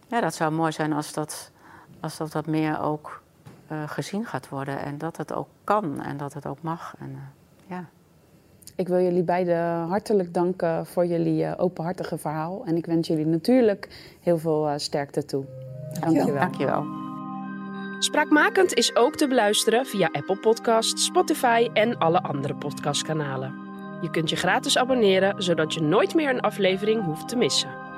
Ja, 0.07 0.21
dat 0.21 0.35
zou 0.35 0.51
mooi 0.51 0.71
zijn 0.71 0.93
als 0.93 1.13
dat, 1.13 1.51
als 1.99 2.17
dat 2.17 2.33
wat 2.33 2.45
meer 2.45 2.81
ook 2.81 3.21
eh, 3.67 3.83
gezien 3.85 4.25
gaat 4.25 4.49
worden. 4.49 4.79
En 4.79 4.97
dat 4.97 5.17
het 5.17 5.33
ook 5.33 5.47
kan 5.63 6.01
en 6.01 6.17
dat 6.17 6.33
het 6.33 6.47
ook 6.47 6.61
mag. 6.61 6.95
En, 6.99 7.09
eh, 7.09 7.75
ja. 7.75 7.85
ik 8.75 8.87
wil 8.87 8.99
jullie 8.99 9.23
beiden 9.23 9.87
hartelijk 9.87 10.33
danken 10.33 10.85
voor 10.85 11.05
jullie 11.05 11.45
eh, 11.45 11.63
openhartige 11.63 12.17
verhaal. 12.17 12.61
En 12.65 12.77
ik 12.77 12.85
wens 12.85 13.07
jullie 13.07 13.25
natuurlijk 13.25 14.15
heel 14.21 14.37
veel 14.37 14.73
sterkte 14.75 15.25
toe. 15.25 15.45
Dankjewel. 15.99 16.35
Dankjewel. 16.35 17.00
Spraakmakend 18.03 18.73
is 18.73 18.95
ook 18.95 19.15
te 19.15 19.27
beluisteren 19.27 19.85
via 19.85 20.09
Apple 20.11 20.35
Podcasts, 20.35 21.05
Spotify 21.05 21.69
en 21.73 21.97
alle 21.97 22.21
andere 22.21 22.55
podcastkanalen. 22.55 23.53
Je 24.01 24.09
kunt 24.09 24.29
je 24.29 24.35
gratis 24.35 24.77
abonneren, 24.77 25.43
zodat 25.43 25.73
je 25.73 25.81
nooit 25.81 26.15
meer 26.15 26.29
een 26.29 26.39
aflevering 26.39 27.03
hoeft 27.03 27.27
te 27.27 27.35
missen. 27.35 27.90